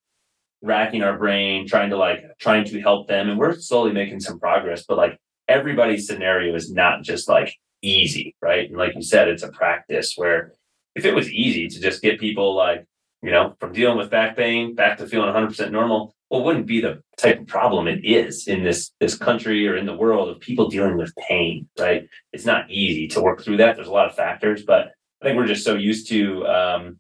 [0.62, 3.30] racking our brain, trying to like, trying to help them.
[3.30, 7.54] And we're slowly making some progress, but like everybody's scenario is not just like
[7.86, 8.69] easy, right?
[8.69, 10.54] And like you said, it's a practice where
[10.95, 12.86] if it was easy to just get people like,
[13.21, 16.65] you know, from dealing with back pain back to feeling 100% normal, well, it wouldn't
[16.65, 20.30] be the type of problem it is in this this country or in the world
[20.30, 22.08] of people dealing with pain, right?
[22.34, 23.76] It's not easy to work through that.
[23.76, 27.00] There's a lot of factors, but I think we're just so used to um,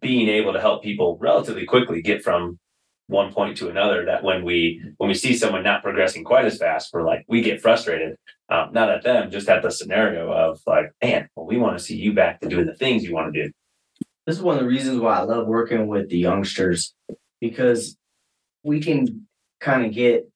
[0.00, 2.58] being able to help people relatively quickly get from
[3.06, 6.58] one point to another that when we when we see someone not progressing quite as
[6.58, 8.16] fast we're like we get frustrated
[8.50, 11.84] um, not at them just at the scenario of like man well we want to
[11.84, 13.52] see you back to doing the things you want to do.
[14.26, 16.94] This is one of the reasons why I love working with the youngsters
[17.40, 17.96] because
[18.62, 19.26] we can
[19.60, 20.28] kind of get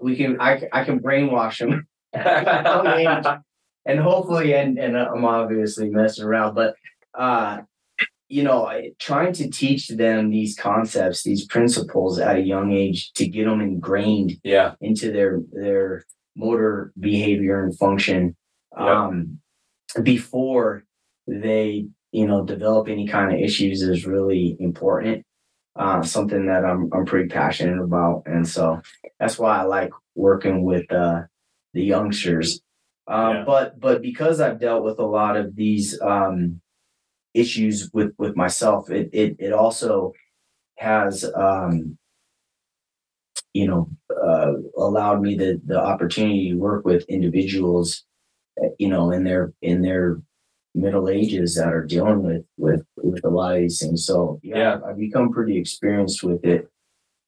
[0.00, 1.86] we can I, I can brainwash them
[3.86, 6.74] and hopefully and and I'm obviously messing around but
[7.14, 7.60] uh
[8.28, 13.26] you know trying to teach them these concepts these principles at a young age to
[13.28, 14.74] get them ingrained yeah.
[14.80, 16.04] into their their
[16.36, 18.34] motor behavior and function
[18.76, 19.38] um
[20.02, 20.84] before
[21.26, 25.24] they you know develop any kind of issues is really important
[25.76, 28.22] uh something that i'm i'm pretty passionate about.
[28.26, 28.80] And so
[29.20, 31.22] that's why i like working with uh
[31.74, 32.60] the youngsters.
[33.08, 33.44] Um Yeah.
[33.46, 36.60] but but because i've dealt with a lot of these um
[37.34, 40.12] issues with with myself it it, it also
[40.78, 41.98] has um
[43.52, 43.88] you know
[44.28, 44.52] uh,
[44.86, 48.04] allowed me the the opportunity to work with individuals
[48.62, 50.20] uh, you know in their in their
[50.74, 54.04] middle ages that are dealing with with with a lot of these things.
[54.06, 54.78] So Yeah.
[54.86, 56.68] i've become pretty experienced with it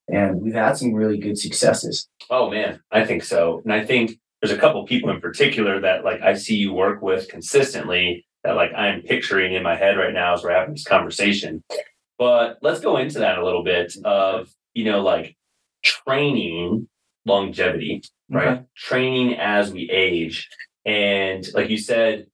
[0.09, 2.09] and we've had some really good successes.
[2.29, 3.61] Oh man i think so.
[3.63, 4.05] And i think
[4.41, 8.55] there's a couple people in particular that like i see you work with consistently that
[8.61, 11.63] like i'm picturing in my head right now as we're having this conversation.
[12.19, 15.36] But let's go into that a little bit of you know like
[15.83, 16.87] training
[17.25, 18.65] longevity right?
[18.75, 20.49] Training as we age.
[20.85, 22.27] And like you said,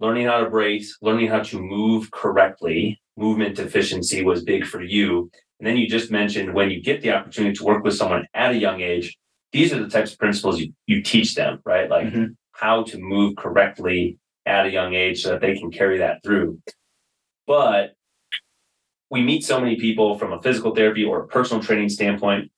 [0.00, 5.30] learning how to brace, learning how to move correctly, movement efficiency was big for you.
[5.60, 8.52] And then you just mentioned when you get the opportunity to work with someone at
[8.52, 9.16] a young age,
[9.52, 11.88] these are the types of principles you, you teach them, right?
[11.88, 12.36] Like Mhm.
[12.52, 16.60] how to move correctly at a young age so that they can carry that through.
[17.46, 17.94] But
[19.10, 22.50] we meet so many people from a physical therapy or a personal training standpoint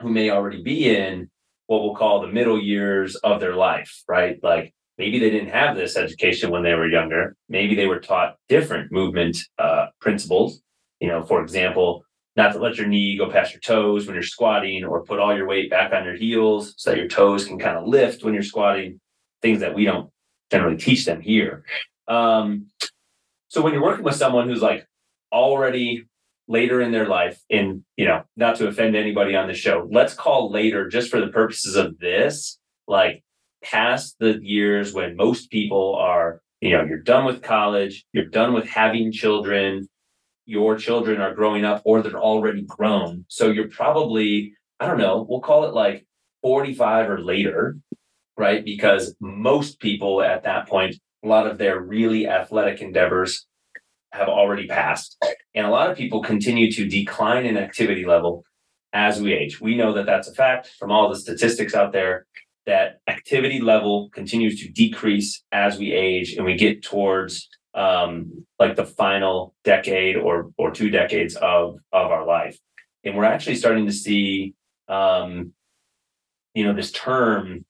[0.00, 1.30] who may already be in
[1.66, 4.38] what we'll call the middle years of their life, right?
[4.42, 7.36] Like maybe they didn't have this education when they were younger.
[7.48, 10.60] Maybe they were taught different movement uh, principles.
[11.00, 12.04] You know, for example,
[12.36, 15.36] not to let your knee go past your toes when you're squatting, or put all
[15.36, 18.34] your weight back on your heels so that your toes can kind of lift when
[18.34, 19.00] you're squatting.
[19.42, 20.10] Things that we don't
[20.50, 21.64] generally teach them here.
[22.08, 22.66] Um,
[23.48, 24.86] so when you're working with someone who's like
[25.32, 26.06] already
[26.50, 30.14] later in their life and you know not to offend anybody on the show let's
[30.14, 32.58] call later just for the purposes of this
[32.88, 33.22] like
[33.62, 38.52] past the years when most people are you know you're done with college you're done
[38.52, 39.88] with having children
[40.44, 43.24] your children are growing up or they're already grown.
[43.28, 46.04] So you're probably i don't know we'll call it like
[46.42, 47.76] 45 or later
[48.40, 48.64] right?
[48.64, 53.46] Because most people at that point a lot of their really athletic endeavors
[54.12, 55.16] have already passed
[55.54, 58.44] and a lot of people continue to decline in activity level
[58.92, 59.60] as we age.
[59.60, 62.26] We know that that's a fact from all the statistics out there
[62.66, 68.76] that activity level continues to decrease as we age and we get towards um, like
[68.76, 72.58] the final decade or or two decades of of our life.
[73.04, 74.54] And we're actually starting to see
[74.88, 75.52] um,
[76.54, 77.64] you know this term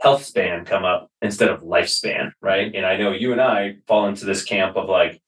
[0.00, 2.74] health span come up instead of lifespan, right?
[2.74, 5.20] And I know you and I fall into this camp of like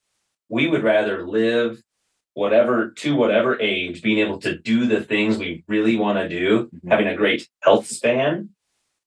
[0.49, 1.81] we would rather live
[2.35, 6.71] whatever to whatever age being able to do the things we really want to do
[6.75, 6.91] Mhm.
[6.91, 8.49] having a great health span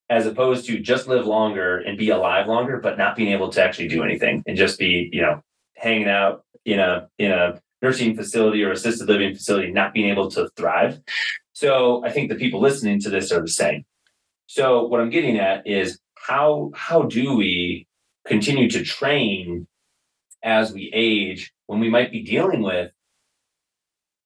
[0.09, 3.63] as opposed to just live longer and be alive longer but not being able to
[3.63, 5.41] actually do anything and just be you know
[5.75, 10.29] hanging out in a in a nursing facility or assisted living facility not being able
[10.29, 10.99] to thrive
[11.53, 13.83] so i think the people listening to this are the same
[14.47, 17.87] so what i'm getting at is how how do we
[18.25, 19.67] continue to train
[20.43, 22.91] as we age when we might be dealing with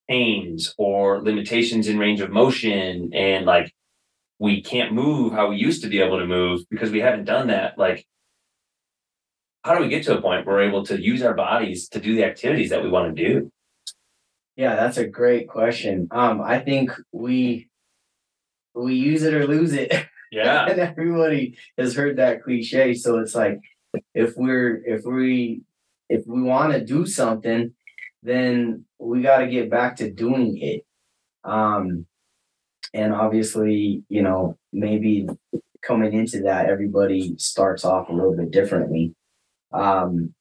[0.09, 3.74] pains or limitations in range of motion and like
[4.39, 7.47] we can't move how we used to be able to move because we haven't done
[7.47, 7.78] that?
[7.78, 8.05] Like
[9.63, 11.99] how do we get to a point where we're able to use our bodies to
[11.99, 13.51] do the activities that we want to do?
[14.55, 16.07] Yeah that's a great question.
[16.11, 17.70] Um i think we
[18.74, 19.93] we use it or lose it
[20.32, 20.65] yeah.
[20.69, 23.59] And everybody has heard that cliche so it's like
[24.13, 25.61] if we're if we
[26.09, 27.73] if we want to do something
[28.23, 30.86] then we got to get back to doing it.
[31.43, 32.05] Um
[32.93, 35.27] and obviously you know maybe
[35.82, 39.13] coming into that everybody starts off a little bit differently.
[39.71, 40.34] Um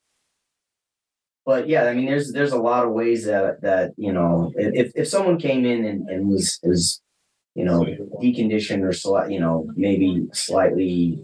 [1.48, 4.92] but yeah i mean there's there's a lot of ways that that you know if
[4.94, 7.00] if someone came in and, and was is
[7.58, 7.84] you know
[8.22, 11.18] deconditioned or slight you know maybe slightly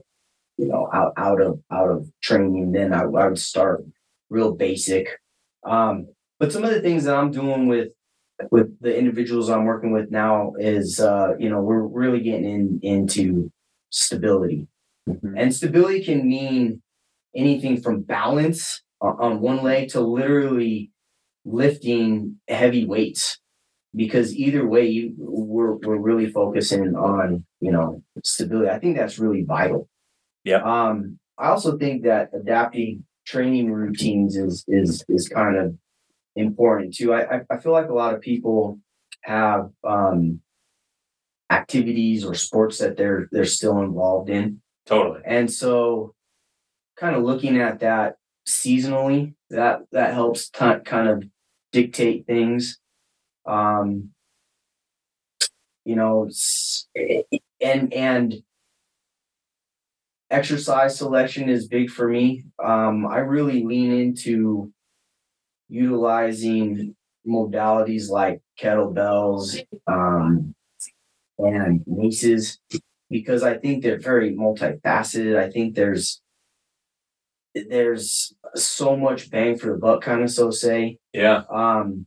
[0.59, 3.85] you know out out of out of training then i, I would start
[4.31, 5.09] real basic.
[5.65, 6.09] Um
[6.41, 7.91] but some of the things that i'm doing with
[8.51, 12.81] with the individuals i'm working with now is uh you know we're really getting in
[12.83, 13.53] into
[13.91, 14.67] stability.
[15.07, 16.83] And stability can mean
[17.37, 20.91] anything from balance on one leg to literally
[21.45, 23.39] lifting heavy weights
[23.95, 28.71] because either way you, we're we're really focusing on you know stability.
[28.71, 29.89] I think that's really vital.
[30.45, 30.63] Yeah.
[30.63, 35.75] um i also think that adapting training routines is is is kind of
[36.37, 37.15] important too.
[37.15, 38.79] I i, feel like a lot of people
[39.23, 40.41] have um
[41.51, 44.61] activities or sports that they're they're still involved in.
[44.87, 45.21] Totally.
[45.25, 46.15] And so
[46.97, 48.17] kind of looking at that
[48.47, 51.25] seasonally that that helps t- kind of
[51.73, 52.79] dictate things
[53.47, 54.11] um
[55.85, 56.29] you know
[57.61, 58.43] and and
[60.31, 62.45] exercise selection is big for me.
[62.63, 64.73] Um i really lean into
[65.69, 66.95] utilizing
[67.27, 70.55] modalities like kettlebells um
[71.39, 72.59] and maces
[73.11, 75.37] because i think they're very multifaceted.
[75.39, 76.21] I think there's
[77.55, 80.99] there's so much bang for the buck kind of so say.
[81.13, 81.43] Yeah.
[81.51, 82.07] Um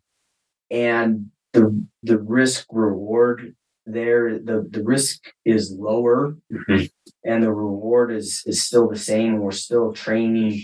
[0.71, 3.55] and the the risk reward
[3.85, 6.89] there the the risk is lower Mhm.
[7.23, 10.61] and the reward is is still the same we're still training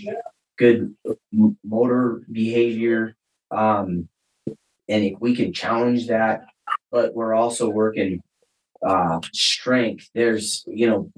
[0.58, 0.94] good
[1.64, 3.14] motor behavior
[3.50, 4.08] um
[4.88, 6.44] and if we can challenge that
[6.92, 8.20] but we're also working
[8.86, 11.10] uh strength there's you know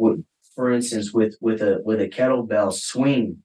[0.55, 3.39] for instance with with a with a kettlebell swing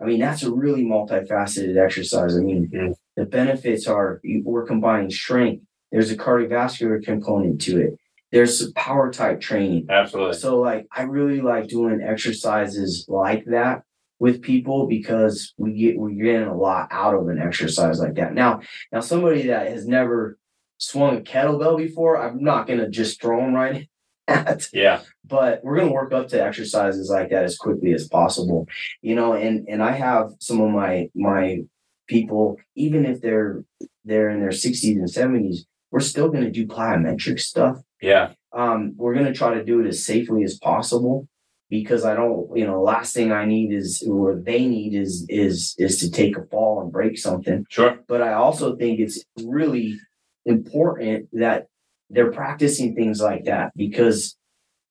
[0.00, 2.94] i mean that's a really multifaceted exercise i mean Mhm.
[3.16, 7.98] The benefits are we're combining strength there's a cardiovascular component to it
[8.32, 13.82] there's power type training absolutely so like I really like doing exercises like that
[14.18, 18.34] with people because we get we're getting a lot out of an exercise like that.
[18.34, 18.60] Now,
[18.92, 20.38] now somebody that has never
[20.78, 23.88] swung a kettlebell before, I'm not gonna just throw them right
[24.28, 28.66] at, yeah but we're gonna work up to exercises like that as quickly as possible.
[29.02, 31.62] You know, and and I have some of my my
[32.06, 33.64] people, even if they're
[34.04, 39.14] they're in their 60s and 70s, we're still gonna do plyometric stuff yeah um, we're
[39.14, 41.28] gonna try to do it as safely as possible
[41.68, 45.74] because I don't, you know, last thing I need is or they need is is
[45.78, 47.64] is to take a fall and break something.
[47.68, 49.98] sure But I also think it's really
[50.44, 51.66] important that
[52.08, 54.36] they're practicing things like that because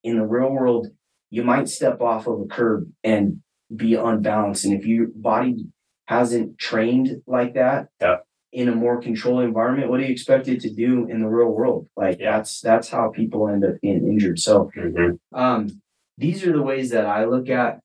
[0.03, 0.87] in the real world,
[1.29, 3.41] you might step off of a curb and
[3.75, 4.65] be unbalanced.
[4.65, 5.65] And if your body
[6.07, 8.17] hasn't trained like that, Yeah.
[8.51, 11.49] in a more controlled environment, what do you expect it to do in the real
[11.51, 11.87] world?
[11.97, 12.37] Like Yeah.
[12.37, 14.39] that's that's how people end up getting injured.
[14.39, 15.19] So Mhm.
[15.33, 15.81] um
[16.17, 17.79] these are the ways that I look at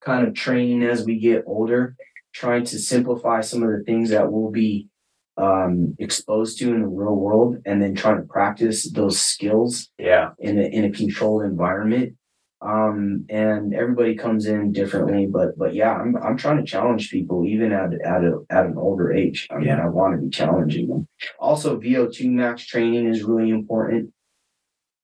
[0.00, 1.94] kind of training as we get older,
[2.32, 4.88] trying to simplify some of the things that we'll be
[5.36, 10.30] um exposed to in the real world and then trying to practice those skills yeah
[10.38, 12.14] in a in a controlled environment.
[12.62, 17.46] Um and everybody comes in differently, but but yeah, I'm I'm trying to challenge people
[17.46, 19.48] even at at a at an older age.
[19.50, 19.82] I mean, Yeah.
[19.84, 21.08] I want to be challenging them.
[21.38, 24.12] Also, VO2 max training is really important.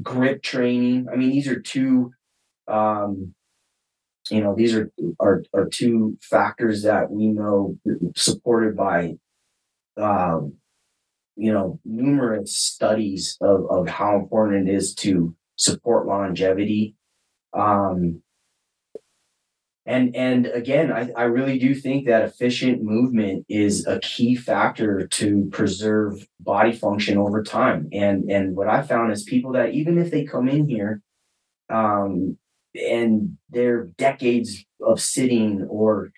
[0.03, 1.07] Grip training.
[1.11, 2.13] I mean, these are two
[2.69, 3.35] um
[4.31, 4.91] you know, these are
[5.21, 7.79] are are two factors that we know
[8.17, 9.15] supported by
[9.97, 10.55] um
[11.37, 16.96] you know numerous studies of of how important it is to support longevity
[17.57, 18.23] um
[19.87, 25.07] and and again I, I really do think that efficient movement is a key factor
[25.07, 27.89] to preserve body function over time.
[27.93, 31.03] And and what i found is people that even if they come in here
[31.71, 32.37] um
[32.75, 36.11] and they're decades of sitting or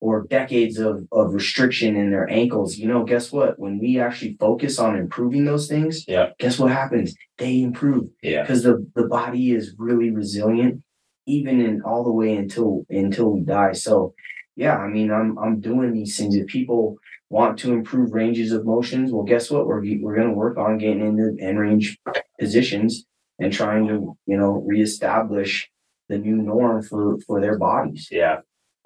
[0.00, 3.58] or decades of, of restriction in their ankles, you know, guess what?
[3.58, 6.30] When we actually focus on improving those things, Yeah.
[6.38, 7.14] guess what happens?
[7.38, 8.42] They improve Yeah.
[8.42, 10.82] because the, the body is really resilient,
[11.26, 13.72] even in all the way until until we die.
[13.72, 14.14] So
[14.56, 16.34] yeah, I mean, I'm I'm doing these things.
[16.36, 16.96] If people
[17.30, 19.66] want to improve ranges of motions, well, guess what?
[19.66, 21.98] We're we're gonna work on getting into end range
[22.38, 23.04] positions
[23.38, 25.70] and trying to, you know, reestablish
[26.08, 28.08] the new norm for for their bodies.
[28.10, 28.38] Yeah.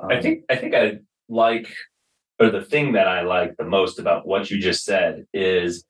[0.02, 0.98] I Um, think I think I
[1.28, 1.72] like
[2.40, 5.84] or the thing that I like the most about what you just said is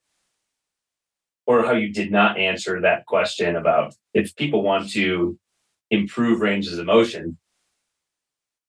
[1.46, 5.38] or how you did not answer that question about if people want to
[5.90, 7.38] improve ranges of motion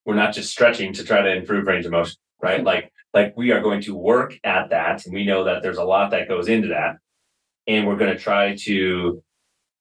[0.05, 2.63] we're not just stretching to try to improve range of motion right?
[2.63, 5.05] Like like we are going to work at that.
[5.05, 6.97] And we know that there's a lot that goes into that
[7.67, 9.23] and we're going to try to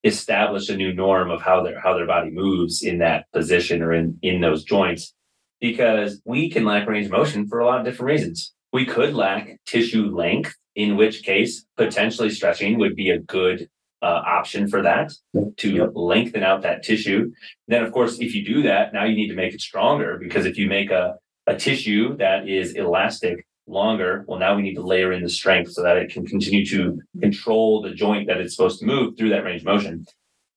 [0.05, 3.93] establish a new norm of how their how their body moves in that position or
[3.93, 5.15] in in those joints
[5.63, 8.53] because we can lack range of motion for a lot of different reasons.
[8.73, 13.69] We could lack tissue length, in which case potentially stretching would be a good
[14.03, 15.13] uh, option for that
[15.59, 15.91] to Yep.
[15.95, 17.31] lengthen out that tissue.
[17.69, 20.47] Then, of course, if you do that, now you need to make it stronger because
[20.47, 21.15] if you make a,
[21.47, 25.71] a tissue that is elastic longer, well, now we need to layer in the strength
[25.71, 29.29] so that it can continue to control the joint that it's supposed to move through
[29.29, 30.05] that range of motion.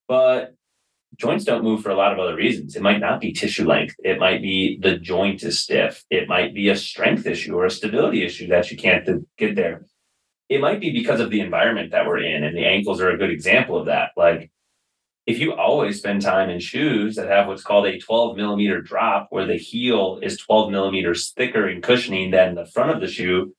[0.08, 0.55] But
[1.16, 2.76] joints don't move for a lot of other reasons.
[2.76, 3.96] It might not be tissue length.
[4.04, 6.04] It might be the joint is stiff.
[6.10, 9.06] It might be a strength issue or a stability issue that you can't
[9.36, 9.86] get there.
[10.48, 13.18] It might be because of the environment that we're in, and the ankles are a
[13.18, 14.10] good example of that.
[14.16, 14.50] Like,
[15.26, 19.26] if you always spend time in shoes that have what's called a 12 millimeter drop,
[19.30, 23.52] where the heel is 12 millimeters thicker and cushioning than the front of the shoe,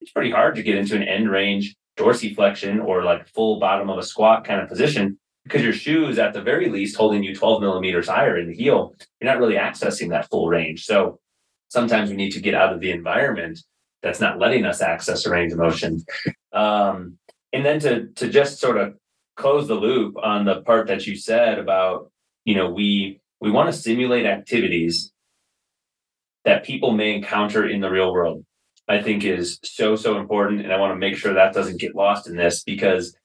[0.00, 3.98] it's pretty hard to get into an end range dorsiflexion or like full bottom of
[3.98, 7.34] a squat kind of position because your shoe is at the very least holding you
[7.34, 8.94] 12 millimeters higher in the heel.
[9.20, 10.84] You're not really accessing that full range.
[10.84, 11.20] So
[11.68, 13.60] sometimes we need to get out of the environment
[14.02, 16.04] that's not letting us access a range of motion.
[16.52, 17.18] Um,
[17.52, 18.94] and then to to just sort of
[19.36, 22.10] close the loop on the part that you said about,
[22.44, 25.12] you know, we we want to simulate activities
[26.44, 28.44] that people may encounter in the real world.
[28.86, 31.94] I think is so so important, and I want to make sure that doesn't get
[31.94, 33.16] lost in this because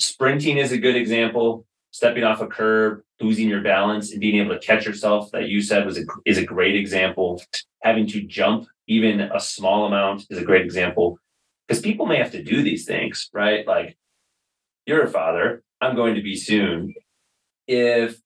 [0.00, 1.66] sprinting is a good example.
[1.92, 5.60] Stepping off a curb, losing your balance, and being able to catch yourself that you
[5.60, 7.42] said was a, is a great example.
[7.82, 11.18] Having to jump even a small amount is a great example
[11.66, 13.66] because people may have to do these things, right?
[13.66, 13.96] Like
[14.86, 16.94] you're a father, I'm going to be soon.
[17.66, 18.20] If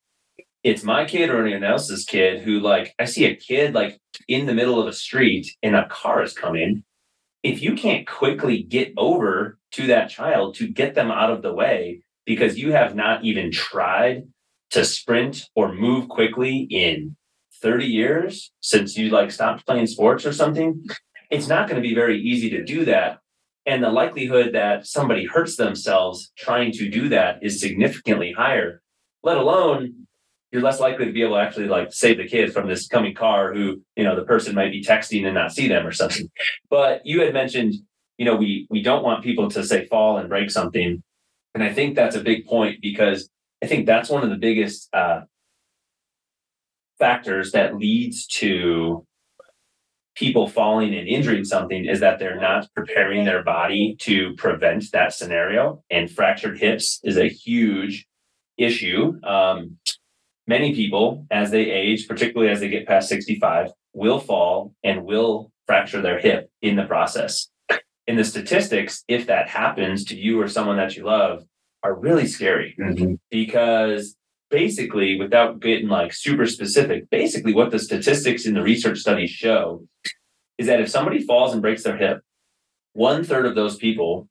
[0.62, 4.46] it's my kid or anyone else's kid who like I see a kid like in
[4.46, 6.84] the middle of a street and a car is coming,
[7.44, 11.52] if you can't quickly get over to that child to get them out of the
[11.52, 14.26] way because you have not even tried
[14.70, 17.16] to sprint or move quickly in
[17.60, 20.84] 30 years since you like stopped playing sports or something,
[21.30, 23.18] it's not going to be very easy to do that.
[23.66, 28.82] And the likelihood that somebody hurts themselves trying to do that is significantly higher,
[29.22, 30.06] let alone
[30.54, 33.12] you're less likely to be able to actually like save the kids from this coming
[33.12, 36.30] car who, you know, the person might be texting and not see them or something.
[36.70, 37.74] But you had mentioned,
[38.18, 41.02] you know, we we don't want people to say fall and break something.
[41.56, 43.28] And I think that's a big point because
[43.64, 45.22] I think that's one of the biggest uh,
[47.00, 49.04] factors that leads to
[50.14, 55.12] people falling and injuring something is that they're not preparing their body to prevent that
[55.12, 55.82] scenario.
[55.90, 58.06] And fractured hips is a huge
[58.56, 59.20] issue.
[59.24, 59.78] Um,
[60.46, 65.50] many people, as they age, particularly as they get past 65, will fall and will
[65.66, 67.48] fracture their hip in the process.
[68.06, 71.44] In the statistics, if that happens to you or someone that you love,
[71.82, 73.18] are really scary Mhm.
[73.30, 74.16] because
[74.50, 79.86] basically, without getting like super specific, basically what the statistics in the research studies show
[80.58, 82.20] is that if somebody falls and breaks their hip,
[82.92, 84.28] one third of those people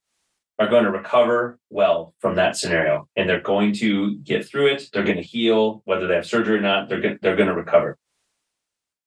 [0.63, 4.89] are going to recover well from that scenario and they're going to get through it.
[4.91, 7.55] They're going to heal, whether they have surgery or not, they're going, they're going to
[7.55, 7.97] recover.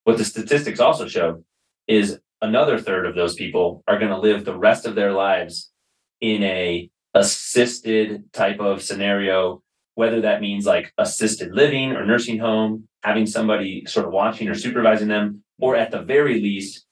[0.05, 1.43] What the statistics also show
[1.89, 5.71] is another third of those people are going to live the rest of their lives
[6.21, 9.63] in a assisted type of scenario
[9.95, 14.55] whether that means like assisted living or nursing home having somebody sort of watching or
[14.55, 16.86] supervising them or at the very least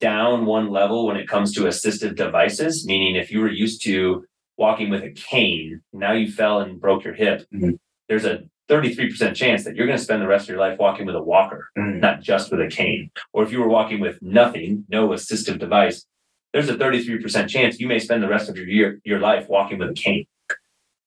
[0.00, 4.24] down one level when it comes to assistive devices meaning if you were used to
[4.56, 7.78] walking with a cane now you fell and broke your hip Mhm.
[8.08, 11.04] there's a 33% chance that you're going to spend the rest of your life walking
[11.06, 12.00] with a walker Mhm.
[12.00, 13.10] not just with a cane.
[13.32, 16.06] Or if you were walking with nothing, no assistive device,
[16.52, 19.78] there's a 33% chance you may spend the rest of your year, your life walking
[19.78, 20.24] with a cane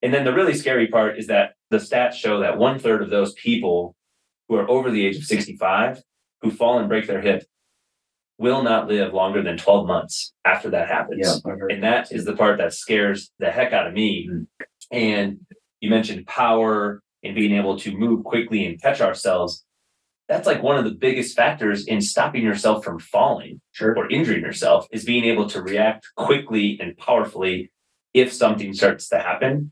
[0.02, 3.10] And then the really scary part is that the stats show that one third of
[3.10, 3.96] those people
[4.50, 6.02] who are over the age of 65
[6.42, 7.46] who fall and break their hip
[8.38, 11.42] will not live longer than 12 months after that happens.
[11.46, 14.30] Yeah, And that is the part that scares the heck out of me.
[14.32, 14.48] Mm.
[14.92, 15.40] And
[15.80, 19.64] you mentioned power and being able to move quickly and catch ourselves.
[20.28, 23.96] That's like one of the biggest factors in stopping yourself from falling Sure.
[23.98, 27.72] or injuring yourself is being able to react quickly and powerfully
[28.14, 29.72] if something starts to happen.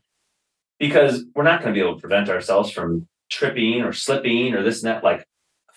[0.78, 4.62] Because we're not going to be able to prevent ourselves from tripping or slipping or
[4.62, 5.04] this and that.
[5.04, 5.26] Like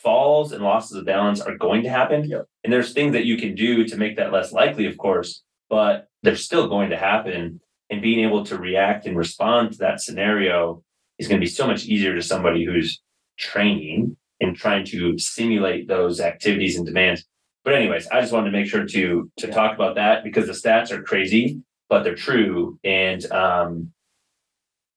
[0.06, 2.24] falls and losses of balance are going to happen.
[2.30, 2.46] Yep.
[2.64, 6.08] And there's things that you can do to make that less likely, of course, but
[6.24, 7.60] they're still going to happen.
[7.90, 10.84] And being able to react and respond to that scenario
[11.20, 13.02] is going to be so much easier to somebody who's
[13.38, 17.26] training and trying to simulate those activities and demands.
[17.64, 19.54] But anyways, I just wanted to make sure to to Yeah.
[19.54, 22.80] talk about that because the stats are crazy, but they're true.
[22.84, 23.92] And um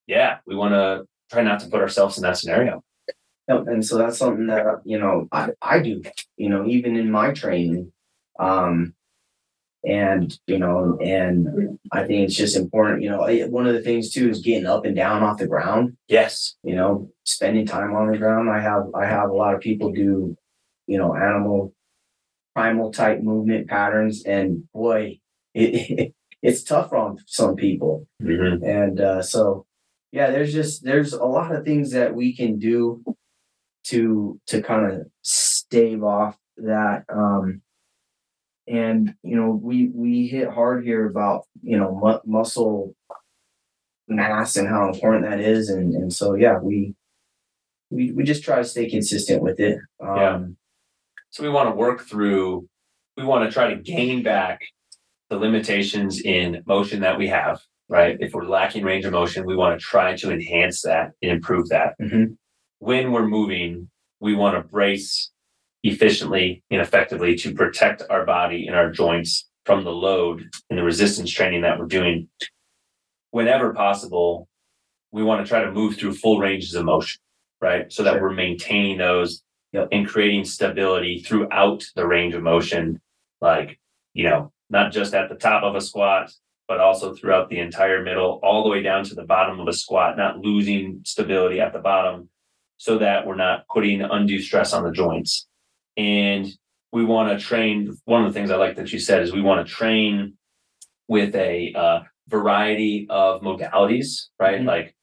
[0.07, 2.83] yeah, we want to try not to put ourselves in that scenario.
[3.49, 6.03] Yep, and so that's something that you know I, I do
[6.37, 7.93] you know even in my training
[8.39, 8.95] um
[9.87, 14.11] and you know and i think it's just important you know one of the things
[14.11, 16.57] too is getting up and down off the ground Yes.
[16.65, 19.93] you know spending time on the ground i have i have a lot of people
[19.93, 20.37] do
[20.87, 21.73] you know animal
[22.55, 25.19] primal type movement patterns and boy
[25.55, 28.63] it, it's tough on some people Mhm.
[28.67, 29.65] and uh, so
[30.13, 33.03] yeah there's just there's a lot of things that we can do
[33.89, 37.63] to to kind of stave off that um
[38.67, 42.95] and you know we we hit hard here about you know mu- muscle
[44.09, 46.95] mass and how important that is and and so yeah we
[47.91, 50.41] we we just try to stay consistent with it um Yeah.
[51.31, 52.67] So we want to work through,
[53.19, 54.63] we want to try to gain back
[55.29, 57.61] the limitations in motion that we have,
[57.91, 58.17] right?
[58.19, 61.69] If we're lacking range of motion, we want to try to enhance that and improve
[61.69, 61.99] that.
[62.01, 62.39] Mhm.
[62.79, 65.31] When we're moving, we want to brace
[65.83, 70.83] efficiently and effectively to protect our body and our joints from the load and the
[70.83, 72.29] resistance training that we're doing.
[73.31, 74.49] Whenever possible,
[75.13, 77.21] we want to try to move through full ranges of motion,
[77.61, 77.93] right?
[77.93, 78.23] So that Sure.
[78.23, 79.89] we're maintaining those Yep.
[79.93, 83.01] and creating stability throughout the range of motion,
[83.41, 83.79] like,
[84.15, 86.33] you know, not just at the top of a squat,
[86.67, 89.73] but also throughout the entire middle, all the way down to the bottom of a
[89.73, 92.31] squat, not losing stability at the bottom
[92.79, 95.47] so that we're not putting undue stress on the joints.
[95.97, 96.47] And
[96.93, 97.95] we want to train.
[98.05, 100.35] One of the things I like that you said is we want to train
[101.09, 104.61] with a uh, variety of modalities, right?
[104.61, 104.67] Mhm.
[104.67, 104.95] Like,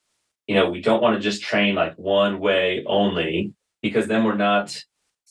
[0.47, 4.35] you know, we don't want to just train like one way only because then we're
[4.35, 4.81] not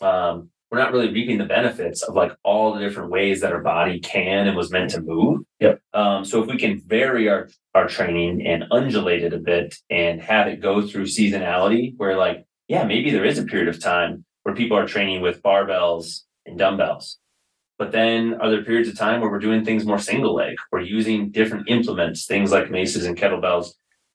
[0.01, 3.63] um, we're not really reaping the benefits of like all the different ways that our
[3.63, 5.43] body can and was meant to move.
[5.61, 5.81] Yep.
[5.93, 10.21] Um, so if we can vary our our training and undulate it a bit and
[10.21, 14.25] have it go through seasonality, where like yeah, maybe there is a period of time
[14.43, 17.19] where people are training with barbells and dumbbells.
[17.79, 20.57] But then are there periods of time where we're doing things more single leg?
[20.73, 23.75] We're using different implements, things like maces and kettlebells,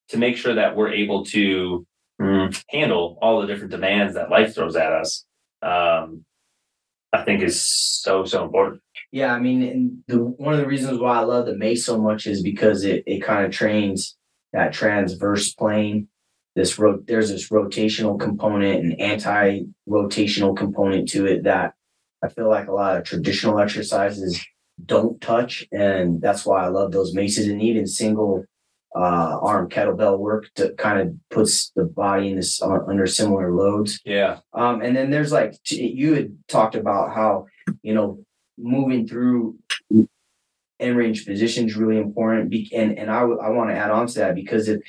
[0.10, 1.86] to make sure that we're able to
[2.22, 5.26] mm, handle all the different demands that life throws at us.
[5.62, 6.26] Um,
[7.14, 8.82] I think is so so important.
[9.12, 12.28] Yeah, I mean, the one of the reasons why I love the mace so much
[12.28, 14.16] is because it it kind of trains
[14.54, 16.08] that transverse plane.
[16.56, 21.74] This ro- there's this rotational component and anti-rotational component to it that
[22.24, 24.44] I feel like a lot of traditional exercises
[24.86, 28.46] don't touch, and that's why I love those maces and even single
[28.96, 33.54] uh, arm kettlebell work to kind of puts the body in this uh, under similar
[33.54, 34.00] loads.
[34.04, 34.40] Yeah.
[34.54, 37.46] Um, and then there's like you had talked about how
[37.84, 38.24] you know
[38.58, 39.58] moving through
[40.80, 42.54] end range position is really important.
[42.74, 44.82] And and I w- I want to add on to that because if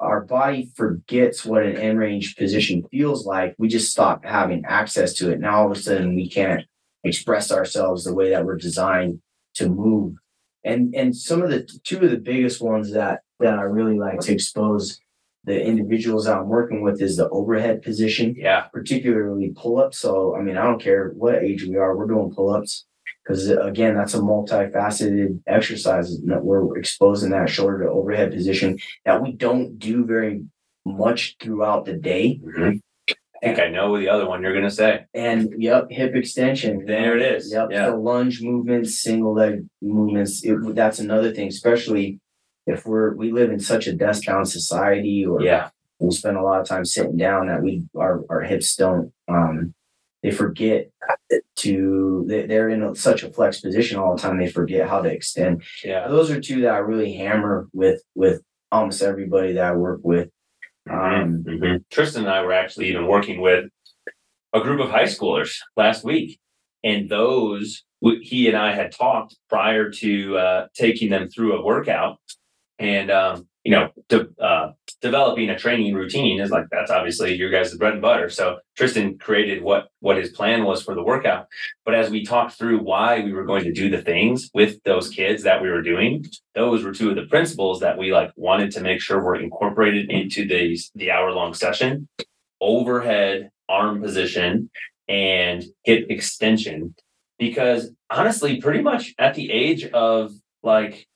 [0.00, 5.14] our body forgets what an end range position feels like, we just stop having access
[5.14, 5.40] to it.
[5.40, 6.64] Now all of a sudden we can't
[7.04, 9.20] express ourselves the way that we're designed
[9.54, 10.16] to move.
[10.64, 14.20] And and some of the two of the biggest ones that that I really like
[14.20, 15.00] to expose
[15.44, 18.62] the individuals I'm working with is the overhead position Yeah.
[18.72, 19.98] particularly pull-ups.
[19.98, 22.84] So I mean, I don't care what age we are, we're doing pull-ups
[23.22, 29.22] because again, that's a multifaceted exercise that we're exposing that shoulder to overhead position that
[29.22, 30.44] we don't do very
[30.84, 32.40] much throughout the day.
[32.44, 32.80] Mhm.
[33.08, 33.14] I
[33.48, 35.04] think I know the other one you're gonna say.
[35.14, 36.84] And yep, hip extension.
[36.86, 37.52] There it is.
[37.52, 37.90] Yep, Yeah.
[37.90, 40.42] the lunge movements, single leg movements.
[40.44, 42.18] It, that's another thing, especially
[42.66, 45.70] if we're we live in such a desk bound society or Yeah.
[46.00, 49.74] we spend a lot of time sitting down that we our our hips don't um
[50.22, 50.90] they forget
[51.56, 55.00] to they, they're in a, such a flex position all the time they forget how
[55.00, 56.08] to extend Yeah.
[56.08, 58.42] those are two that i really hammer with with
[58.72, 60.28] almost everybody that I work with.
[60.90, 61.84] Um, Mhm.
[61.88, 63.66] Tristan and I were actually even working with
[64.52, 66.40] a group of high schoolers last week,
[66.82, 67.84] and those
[68.22, 72.18] he and I had talked prior to uh, taking them through a workout,
[72.78, 77.50] and um, you know, de- uh, developing a training routine is like that's obviously your
[77.50, 78.30] guys' bread and butter.
[78.30, 81.48] So Tristan created what what his plan was for the workout,
[81.84, 85.08] but as we talked through why we were going to do the things with those
[85.08, 86.24] kids that we were doing,
[86.54, 90.10] those were two of the principles that we like wanted to make sure were incorporated
[90.10, 92.08] into these the hour long session.
[92.60, 94.70] Overhead arm position
[95.08, 96.94] and hip extension.
[97.36, 101.08] Because honestly pretty much at the age of like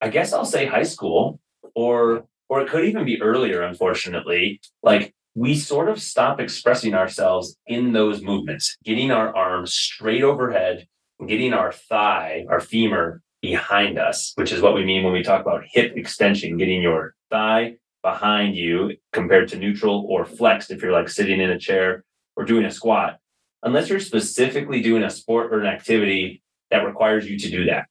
[0.00, 1.40] i guess i'll say high school
[1.74, 4.60] or or it could even be earlier unfortunately.
[4.82, 10.86] Like we sort of stop expressing ourselves in those movements getting our arms straight overhead
[11.26, 15.40] getting our thigh our femur behind us which is what we mean when we talk
[15.40, 20.92] about hip extension getting your thigh behind you compared to neutral or flexed if you're
[20.92, 22.04] like sitting in a chair
[22.36, 23.18] or doing a squat.
[23.62, 27.86] Unless you're specifically doing a sport or an activity that requires you to do that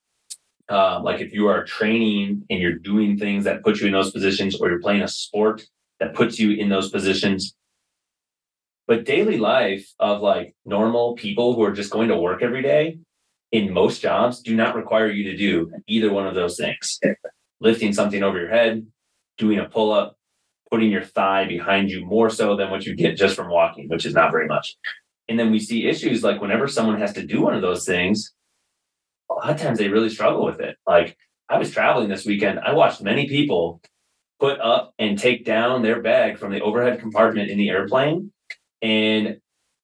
[0.69, 4.11] um, like if you are training and you're doing things that put you in those
[4.11, 5.65] positions or you're playing a sport
[5.99, 7.55] that puts you in those positions.
[8.87, 12.99] But daily life of like normal people who are just going to work every day
[13.51, 16.99] in most jobs do not require you to do either one of those things.
[17.59, 18.85] Lifting something over your head
[19.37, 20.15] doing a pull up
[20.69, 24.05] putting your thigh behind you more so than what you get just from walking which
[24.05, 24.75] is not very much.
[25.29, 28.33] And then we see issues like whenever someone has to do one of those things
[29.37, 30.77] lot of times they really struggle with it.
[30.85, 31.17] Like
[31.49, 32.59] i was traveling this weekend.
[32.59, 33.81] I watched many people
[34.39, 38.31] put up and take down their bag from the overhead compartment in the airplane
[38.83, 39.37] and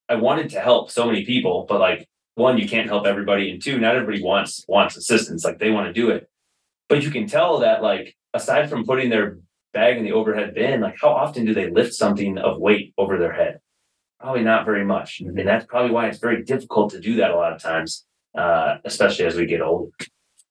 [0.07, 3.61] i wanted to help so many people but like one you can't help everybody and
[3.61, 5.43] two not everybody wants wants assistance.
[5.43, 6.29] Like they want to do it.
[6.89, 9.39] But you can tell that like aside from putting their
[9.73, 13.17] bag in the overhead bin like how often do they lift something of weight over
[13.17, 13.59] their head?
[14.19, 15.21] Probably not very much.
[15.21, 15.37] Mm-hmm.
[15.37, 18.77] And that's probably why it's very difficult to do that a lot of times uh,
[18.85, 19.91] especially as we get older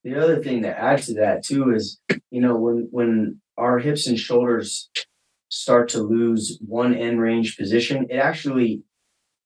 [0.04, 4.06] the other thing that adds to that too is, you know, when when our hips
[4.08, 4.90] and shoulders
[5.48, 8.82] start to lose one end range position, it actually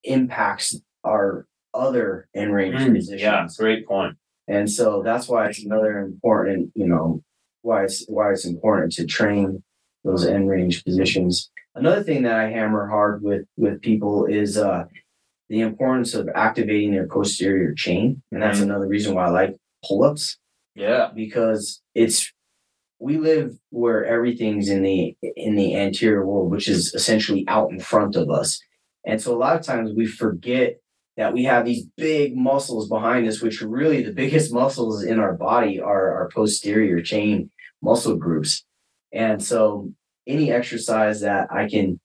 [0.04, 3.20] impacts our other end range Mm, positions.
[3.20, 4.12] yeah great point.
[4.14, 4.18] point
[4.48, 7.22] And so that's why it's another important, you know,
[7.62, 9.62] why it's why it's important to train
[10.04, 11.50] those end range positions.
[11.74, 14.84] Another thing that I hammer hard with with people is uh
[15.48, 18.22] the importance of activating your posterior chain.
[18.32, 18.64] And that's Mhm.
[18.64, 20.38] another reason why I like pull-ups
[20.74, 22.32] yeah because it's
[22.98, 27.78] we live where everything's in the in the anterior world, which is essentially out in
[27.78, 28.60] front of us.
[29.04, 30.78] And so a lot of times we forget
[31.18, 35.18] that we have these big muscles behind us, which are really the biggest muscles in
[35.20, 37.50] our body are our posterior chain
[37.82, 38.64] muscle groups.
[39.12, 39.92] And so
[40.26, 42.00] any exercise that I can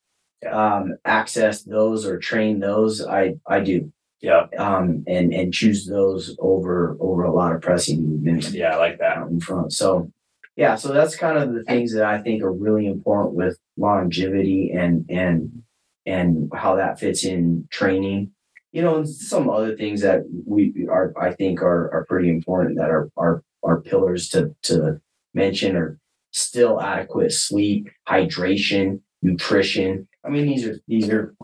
[0.49, 6.35] um, access those or train those, I I do yeah um, and and choose those
[6.39, 9.73] over over a lot of pressing movements yeah i like that out in front.
[9.73, 10.11] So
[10.55, 14.71] yeah, so that's kind of the things that I think are really important with longevity
[14.71, 15.63] and and
[16.05, 18.31] and how that fits in training.
[18.71, 22.77] You know, and some other things that we are I think are are pretty important
[22.77, 24.99] that are are are pillars to to
[25.33, 25.97] mention are
[26.31, 30.07] still adequate sleep, hydration, nutrition.
[30.23, 31.35] I mean, these are these are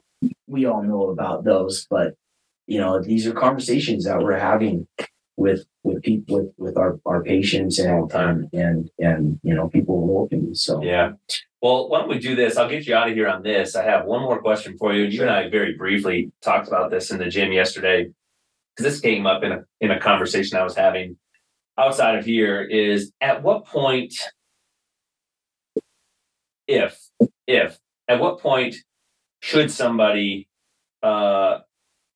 [0.47, 2.15] we all know about those, but
[2.67, 4.87] you know, these are conversations that we're having
[5.37, 10.05] with with people with, with our, our patients and, and and and you know people
[10.05, 10.53] working.
[10.53, 11.13] So Yeah.
[11.61, 12.57] Well, why don't we do this?
[12.57, 13.75] I'll get you out of here on this.
[13.75, 15.05] I have one more question for you.
[15.05, 18.11] You and I very briefly talked about this in the gym yesterday
[18.75, 21.17] because this came up in a in a conversation I was having
[21.77, 22.61] outside of here.
[22.61, 24.13] Is at what point,
[26.67, 26.99] if
[27.47, 28.75] if at what point
[29.41, 30.47] should somebody
[31.03, 31.59] uh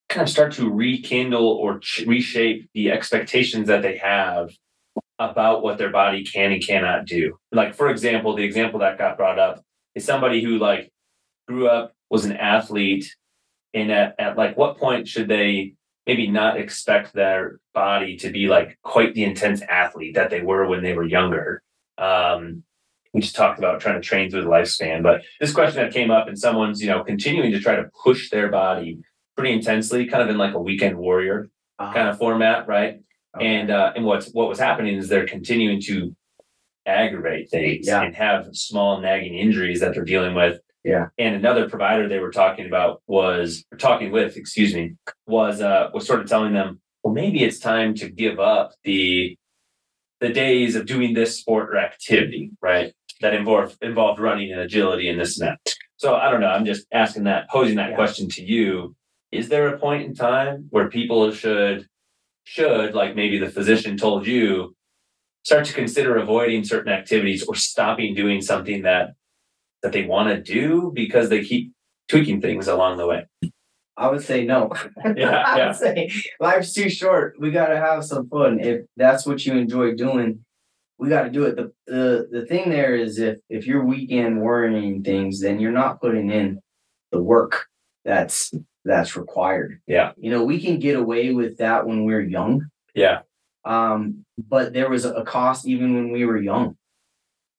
[0.08, 4.50] kind of start to rekindle or ch- reshape the expectations that they have
[5.18, 7.38] about what their body can and cannot do.
[7.50, 9.62] Like, for example, the example that got brought up
[9.94, 10.92] is somebody who like
[11.48, 13.14] grew up, was an athlete,
[13.72, 15.74] and at, at like what point should they
[16.06, 20.66] maybe not expect their body to be like quite the intense athlete that they were
[20.66, 21.62] when they were younger?
[21.96, 22.64] Um,
[23.12, 26.10] we just talked about trying to train through the lifespan, but this question that came
[26.10, 28.98] up and someone's, you know, continuing to try to push their body
[29.36, 31.48] pretty intensely, kind of in like a weekend warrior
[31.78, 33.00] uh, kind of format, right?
[33.36, 33.46] okay.
[33.46, 36.14] And uh, and what's what was happening is they're continuing to
[36.86, 38.02] aggravate things Yeah.
[38.02, 40.58] and have small nagging injuries that they're dealing with.
[40.84, 41.06] Yeah.
[41.16, 44.94] And another provider they were talking about was talking with, excuse me,
[45.26, 49.36] was uh was sort of telling them, well, maybe it's time to give up the
[50.20, 52.92] the days of doing this sport or activity, right?
[53.22, 55.74] That involved involved running and agility and this and that.
[55.96, 56.48] So I don't know.
[56.48, 57.96] I'm just asking that, posing that Yeah.
[57.96, 58.94] question to you.
[59.30, 61.86] Is there a point in time where people should
[62.44, 64.74] should like maybe the physician told you
[65.44, 69.10] start to consider avoiding certain activities or stopping doing something that
[69.82, 71.72] that they want to do because they keep
[72.08, 73.26] tweaking things along the way.
[73.96, 74.70] I would say no.
[75.16, 75.66] Yeah, I yeah.
[75.68, 76.10] would say
[76.40, 77.34] life's too short.
[77.38, 78.58] We gotta have some fun.
[78.60, 80.44] If that's what you enjoy doing,
[81.02, 81.56] we gotta do it.
[81.56, 86.00] The the the thing there is if if you're weekend worrying things, then you're not
[86.00, 86.60] putting in
[87.10, 87.66] the work
[88.04, 89.80] that's that's required.
[89.88, 90.12] Yeah.
[90.16, 92.68] You know, we can get away with that when we're young.
[92.94, 93.22] Yeah.
[93.64, 96.76] Um, but there was a cost even when we were young.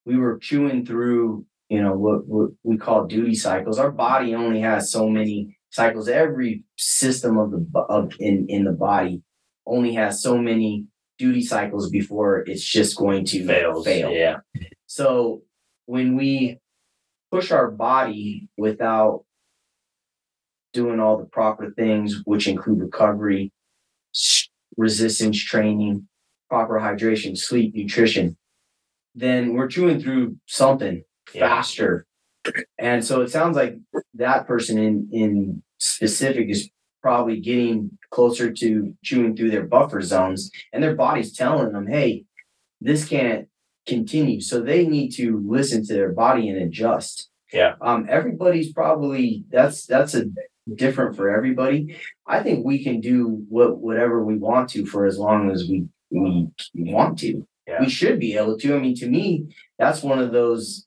[0.06, 3.78] We were chewing through, you know, what, what we call duty cycles.
[3.78, 6.08] Our body only has so many cycles.
[6.08, 9.22] Every system of the of in in the body
[9.66, 10.86] only has so many
[11.18, 13.86] duty cycles before it's just going to Fails.
[13.86, 14.11] fail.
[14.11, 14.38] Yeah.
[14.88, 15.43] So
[15.86, 16.59] when we
[17.32, 19.26] push our body without
[20.74, 23.51] doing all the proper things, which include recovery,
[24.78, 26.07] resistance training,
[26.49, 28.38] proper hydration, sleep, nutrition,
[29.16, 31.03] then we're chewing through something
[31.34, 31.47] Yeah.
[31.47, 32.05] faster.
[32.78, 33.78] And so it sounds like
[34.16, 36.70] that person in in specific is
[37.04, 42.24] probably getting closer to chewing through their buffer zones and their body's telling them, hey,
[42.82, 43.47] this can't
[43.86, 44.41] continue.
[44.41, 47.30] So they need to listen to their body and adjust.
[47.51, 47.76] Yeah.
[47.82, 50.26] Um, everybody's probably that's that's a
[50.74, 51.97] different for everybody.
[52.26, 55.86] I think we can do what whatever we want to for as long as we
[56.10, 57.45] we want to.
[57.68, 57.80] Yeah.
[57.80, 58.76] We should be able to.
[58.76, 60.86] I mean, to me, that's one of those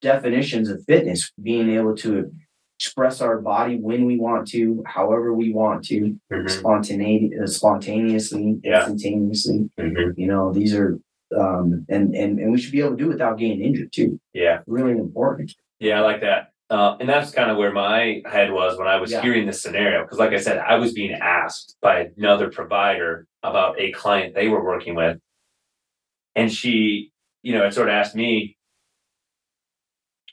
[0.00, 2.32] definitions of fitness, being able to
[2.84, 6.48] express our body when we want to, however we want to, Mhm.
[6.48, 8.78] spontaneity, uh, spontaneously, Yeah.
[8.88, 9.68] instantaneously.
[9.78, 10.14] Mhm.
[10.16, 10.98] You know, these are
[11.36, 14.18] um and and and we should be able to do it without getting injured too.
[14.32, 14.60] Yeah.
[14.66, 15.54] Really important.
[15.78, 16.48] Yeah, I like that.
[16.70, 19.20] Uh, and that's kind of where my head was when I was Yeah.
[19.22, 20.02] hearing this scenario.
[20.02, 24.48] Because, like I said, I was being asked by another provider about a client they
[24.48, 25.18] were working with.
[26.34, 27.10] And she,
[27.42, 28.56] you know, it sort of asked me,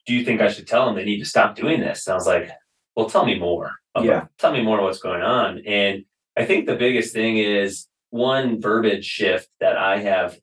[0.08, 2.08] Do you think I should tell them they need to stop doing this?
[2.08, 2.50] And I was like,
[2.96, 3.74] Well, tell me more.
[3.94, 4.26] about- Yeah.
[4.40, 5.60] Tell me more what's going on.
[5.68, 6.06] And
[6.36, 10.40] I think the biggest thing is one verbiage shift that I have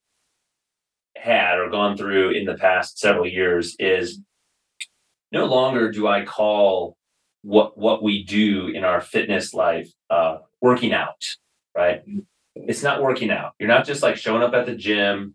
[1.17, 4.21] had or gone through in the past several years is
[5.33, 6.97] no longer do I call
[7.43, 11.25] what what we do in our fitness life uh, working out,
[11.77, 12.03] right?
[12.55, 13.53] It's not working out.
[13.59, 15.35] You're not just like showing up at the gym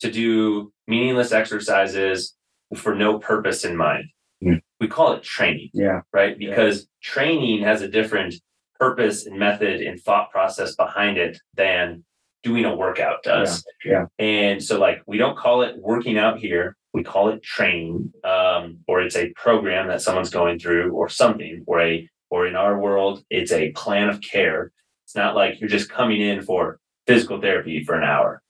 [0.00, 2.34] to do meaningless exercises
[2.74, 4.04] for no purpose in mind.
[4.42, 4.60] Mm.
[4.80, 6.02] We call it training, Yeah.
[6.12, 6.36] right?
[6.40, 6.50] Yeah.
[6.50, 8.34] Because training has a different
[8.78, 12.04] purpose and method and thought process behind it than
[12.42, 13.64] doing a workout does.
[13.84, 16.76] Yeah, And so like we don't call it working out here.
[16.92, 18.12] We call it training.
[18.22, 22.56] Um, or it's a program that someone's going through or something, or a or in
[22.56, 24.72] our world, it's a plan of care.
[25.04, 28.42] It's not like you're just coming in for physical therapy for an hour.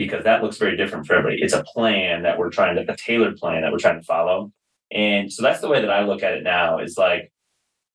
[0.00, 1.42] Because that looks very different for everybody.
[1.42, 4.50] It's a plan that we're trying to a tailored plan that we're trying to follow.
[4.90, 7.30] And so that's the way that I look at it now is like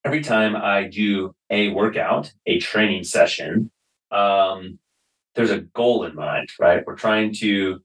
[0.06, 3.72] every time I do a workout, a training session,
[4.12, 4.78] um,
[5.34, 6.84] there's a goal in mind, right?
[6.86, 7.82] We're trying to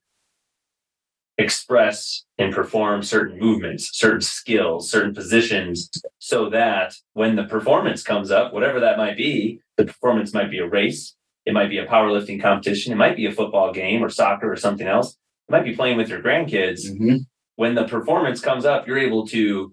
[1.38, 8.30] express and perform certain movements, certain skills, certain positions, so that when the performance comes
[8.30, 11.16] up, whatever that might be, the performance might be a race,
[11.50, 14.56] it might be a powerlifting competition, it might be a football game or soccer or
[14.56, 15.16] something else,
[15.48, 17.26] it might be playing with your grandkids Mhm.
[17.56, 19.72] when the performance comes up, you're able to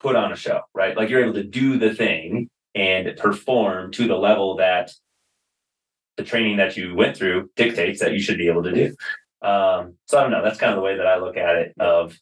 [0.00, 0.94] put on a show, right?
[0.96, 4.90] Like you're able to do the thing and perform to the level that
[6.16, 8.94] the training that you went through dictates that you should be able to do.
[9.40, 10.42] Um, so I don't know.
[10.44, 12.18] That's kind of the way that I look at it of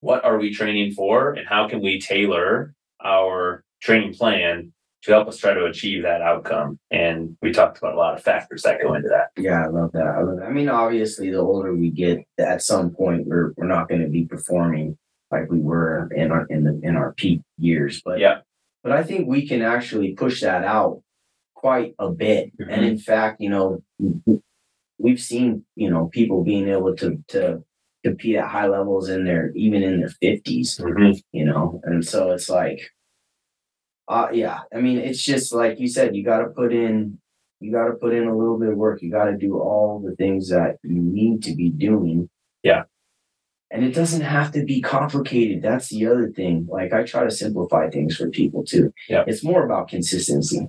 [0.00, 2.72] what are we training for and how can we tailor
[3.04, 4.72] our training plan
[5.06, 6.78] to help us try to achieve that outcome.
[6.90, 9.28] And we talked about a lot of factors that go into that.
[9.40, 10.06] Yeah, I love that.
[10.06, 10.46] I love that.
[10.46, 14.08] I mean, obviously, the older we get, at some point, we're we're not going to
[14.08, 14.98] be performing
[15.30, 18.02] like we were in our in the in our peak years.
[18.04, 18.40] But Yeah.
[18.82, 21.02] but I think we can actually push that out
[21.54, 22.52] quite a bit.
[22.58, 22.82] And Mm-hmm.
[22.84, 23.82] in fact, you know,
[24.98, 27.62] we've seen you know people being able to to
[28.04, 30.80] compete at high levels in their even in their 50s
[31.32, 32.80] you know and so it's like
[34.08, 37.18] uh yeah i mean it's just like you said you got to put in
[37.60, 40.00] you got to put in a little bit of work you got to do all
[40.00, 42.28] the things that you need to be doing
[42.62, 42.84] Yeah.
[43.70, 47.30] and it doesn't have to be complicated that's the other thing like i try to
[47.30, 49.24] simplify things for people too Yeah.
[49.26, 50.68] it's more about consistency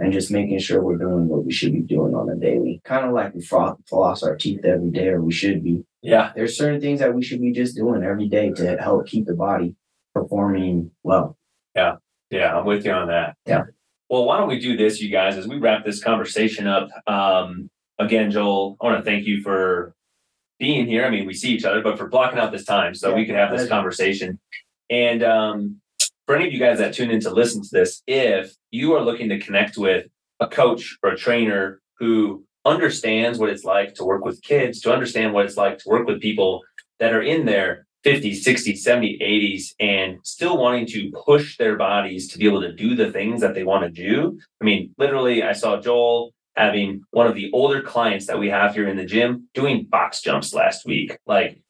[0.00, 3.04] and just making sure we're doing what we should be doing on a daily kind
[3.04, 6.30] of like we floss our teeth every day or we should be Yeah.
[6.36, 9.34] There's certain things that we should be just doing every day to help keep the
[9.34, 9.74] body
[10.14, 11.36] performing well.
[11.74, 11.96] Yeah,
[12.30, 13.36] I'm with you on that.
[13.46, 13.64] Yeah.
[14.08, 16.88] Well, why don't we do this, you guys, as we wrap this conversation up?
[17.06, 19.94] Um, again, Joel, I want to thank you for
[20.58, 21.04] being here.
[21.04, 23.26] I mean, we see each other, but for blocking out this time so Yeah, we
[23.26, 24.38] could have this conversation.
[24.90, 25.80] And um,
[26.26, 29.02] for any of you guys that tune in to listen to this, if you are
[29.02, 30.06] looking to connect with
[30.40, 34.92] a coach or a trainer who understands what it's like to work with kids, to
[34.92, 36.62] understand what it's like to work with people
[36.98, 42.28] that are in their 50s, 60s, 70s, 80s, and still wanting to push their bodies
[42.28, 44.38] to be able to do the things that they want to do.
[44.60, 48.74] I mean, literally, I saw Joel having one of the older clients that we have
[48.74, 51.18] here in the gym doing box jumps last week.
[51.26, 51.60] Like,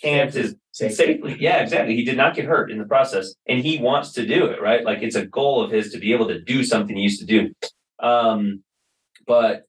[0.00, 1.36] can't is safely.
[1.40, 1.96] Yeah, exactly.
[1.96, 4.60] He did not get hurt in the process, and he wants to do it.
[4.60, 7.20] Right, like it's a goal of his to be able to do something he used
[7.20, 7.52] to do.
[7.98, 8.62] Um,
[9.26, 9.66] but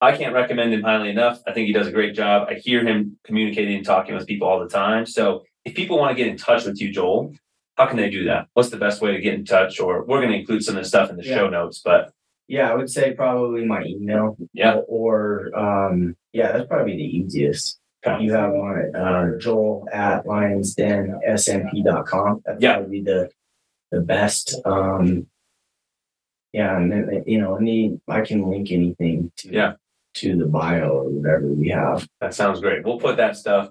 [0.00, 1.40] I can't recommend him highly enough.
[1.46, 2.46] I think he does a great job.
[2.48, 5.04] I hear him communicating and talking with people all the time.
[5.06, 7.34] So if people want to get in touch with you, Joel,
[7.76, 8.46] how can they do that?
[8.54, 9.80] What's the best way to get in touch?
[9.80, 11.34] Or we're going to include some of the stuff in the Yeah.
[11.36, 12.12] show notes, but
[12.50, 14.34] Yeah, I would say probably my email.
[14.54, 14.76] Yeah.
[14.88, 17.78] Or, um, yeah, that's probably the easiest.
[18.20, 22.40] You have on uh, Joel at lionsdensmp.com.
[22.46, 22.78] That'd Yeah.
[22.78, 23.28] would be the
[23.90, 24.54] the best.
[24.66, 25.26] Um,
[26.52, 29.72] yeah, and then you know, any I can link anything to Yeah.
[30.20, 32.06] To the bio or whatever we have.
[32.20, 32.84] That sounds great.
[32.84, 33.68] We'll put that stuff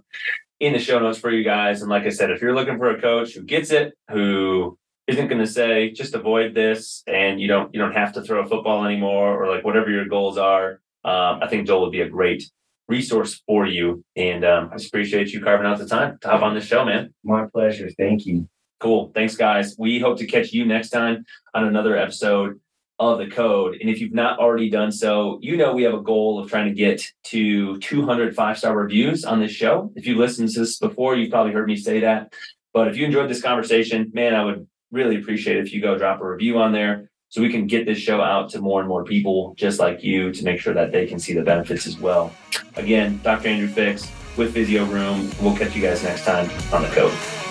[0.60, 1.82] in the show notes for you guys.
[1.82, 4.78] And like I said, if you're looking for a coach who gets it, who
[5.08, 8.42] isn't going to say just avoid this, and you don't you don't have to throw
[8.44, 12.02] a football anymore, or like whatever your goals are, um, I think Joel would be
[12.02, 12.44] a great
[12.88, 14.04] resource for you.
[14.16, 16.86] And um, I just appreciate you carving out the time to hop on this show,
[16.86, 17.14] man.
[17.24, 17.90] My pleasure.
[17.98, 18.48] Thank you.
[18.80, 19.12] Cool.
[19.14, 19.76] Thanks, guys.
[19.78, 22.60] We hope to catch you next time on another episode
[23.00, 23.78] of the code.
[23.80, 26.68] And if you've not already done so, you know we have a goal of trying
[26.68, 29.92] to get to 200 five star reviews on this show.
[29.96, 32.34] If you listened to this before, you've probably heard me say that.
[32.74, 36.22] But if you enjoyed this conversation, man, I would really appreciate if you go drop
[36.22, 39.04] a review on there so we can get this show out to more and more
[39.04, 42.34] people just like you to make sure that they can see the benefits as well.
[42.76, 43.50] Again, Dr.
[43.50, 45.30] Andrew Fix with Physio Room.
[45.42, 47.47] We'll catch you guys next time on the code.